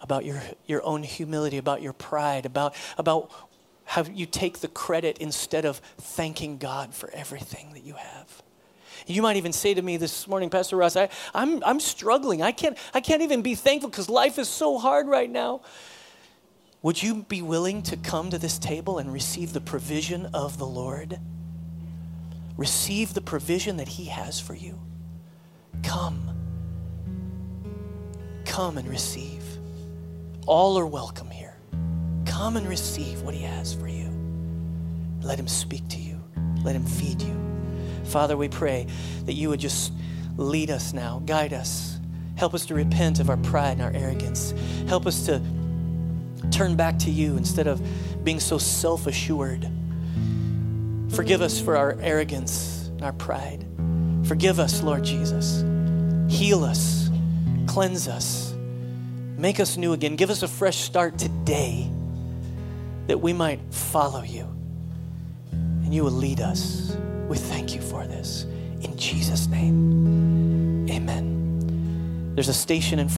about 0.00 0.24
your, 0.24 0.40
your 0.66 0.80
own 0.84 1.02
humility, 1.02 1.58
about 1.58 1.82
your 1.82 1.92
pride, 1.92 2.46
about, 2.46 2.76
about 2.96 3.32
how 3.84 4.04
you 4.04 4.26
take 4.26 4.60
the 4.60 4.68
credit 4.68 5.18
instead 5.18 5.64
of 5.64 5.78
thanking 5.98 6.58
God 6.58 6.94
for 6.94 7.10
everything 7.10 7.72
that 7.72 7.82
you 7.82 7.94
have. 7.94 8.42
You 9.08 9.22
might 9.22 9.38
even 9.38 9.52
say 9.52 9.74
to 9.74 9.82
me 9.82 9.96
this 9.96 10.28
morning, 10.28 10.50
Pastor 10.50 10.76
Ross, 10.76 10.94
I, 10.94 11.08
I'm, 11.34 11.64
I'm 11.64 11.80
struggling. 11.80 12.42
I 12.42 12.52
can't, 12.52 12.78
I 12.94 13.00
can't 13.00 13.22
even 13.22 13.42
be 13.42 13.56
thankful 13.56 13.90
because 13.90 14.08
life 14.08 14.38
is 14.38 14.48
so 14.48 14.78
hard 14.78 15.08
right 15.08 15.28
now. 15.28 15.62
Would 16.82 17.02
you 17.02 17.24
be 17.24 17.42
willing 17.42 17.82
to 17.84 17.96
come 17.96 18.30
to 18.30 18.38
this 18.38 18.56
table 18.56 18.98
and 18.98 19.12
receive 19.12 19.52
the 19.52 19.60
provision 19.60 20.26
of 20.26 20.58
the 20.58 20.66
Lord? 20.66 21.18
Receive 22.56 23.14
the 23.14 23.20
provision 23.20 23.78
that 23.78 23.88
He 23.88 24.04
has 24.06 24.38
for 24.38 24.54
you. 24.54 24.78
Come. 25.82 26.30
Come 28.44 28.78
and 28.78 28.88
receive. 28.88 29.42
All 30.46 30.78
are 30.78 30.86
welcome 30.86 31.30
here. 31.30 31.56
Come 32.24 32.56
and 32.56 32.68
receive 32.68 33.22
what 33.22 33.34
He 33.34 33.42
has 33.42 33.74
for 33.74 33.88
you. 33.88 34.08
Let 35.20 35.38
Him 35.38 35.48
speak 35.48 35.88
to 35.88 35.98
you, 35.98 36.22
let 36.62 36.76
Him 36.76 36.84
feed 36.86 37.20
you. 37.20 37.36
Father, 38.04 38.36
we 38.36 38.48
pray 38.48 38.86
that 39.24 39.32
you 39.32 39.48
would 39.48 39.60
just 39.60 39.92
lead 40.36 40.70
us 40.70 40.92
now, 40.92 41.22
guide 41.26 41.52
us. 41.52 41.98
Help 42.36 42.54
us 42.54 42.64
to 42.66 42.74
repent 42.74 43.18
of 43.18 43.28
our 43.30 43.36
pride 43.38 43.72
and 43.72 43.82
our 43.82 43.92
arrogance. 43.92 44.54
Help 44.86 45.06
us 45.06 45.26
to 45.26 45.42
turn 46.50 46.76
back 46.76 46.98
to 47.00 47.10
you 47.10 47.36
instead 47.36 47.66
of 47.66 47.80
being 48.24 48.40
so 48.40 48.58
self 48.58 49.06
assured. 49.06 49.68
Forgive 51.10 51.42
us 51.42 51.60
for 51.60 51.76
our 51.76 51.96
arrogance 52.00 52.88
and 52.88 53.02
our 53.02 53.12
pride. 53.12 53.64
Forgive 54.24 54.60
us, 54.60 54.82
Lord 54.82 55.04
Jesus. 55.04 55.64
Heal 56.28 56.64
us, 56.64 57.08
cleanse 57.66 58.08
us, 58.08 58.52
make 59.36 59.60
us 59.60 59.76
new 59.76 59.92
again. 59.92 60.16
Give 60.16 60.30
us 60.30 60.42
a 60.42 60.48
fresh 60.48 60.76
start 60.76 61.18
today 61.18 61.90
that 63.06 63.18
we 63.18 63.32
might 63.32 63.60
follow 63.70 64.22
you 64.22 64.46
and 65.52 65.94
you 65.94 66.04
will 66.04 66.10
lead 66.10 66.40
us. 66.40 66.94
We 67.28 67.38
thank 67.38 67.74
you 67.74 67.80
for 67.80 68.06
this. 68.06 68.44
In 68.82 68.94
Jesus' 68.98 69.46
name, 69.46 70.86
amen. 70.90 72.32
There's 72.34 72.48
a 72.48 72.54
station 72.54 72.98
in 72.98 73.06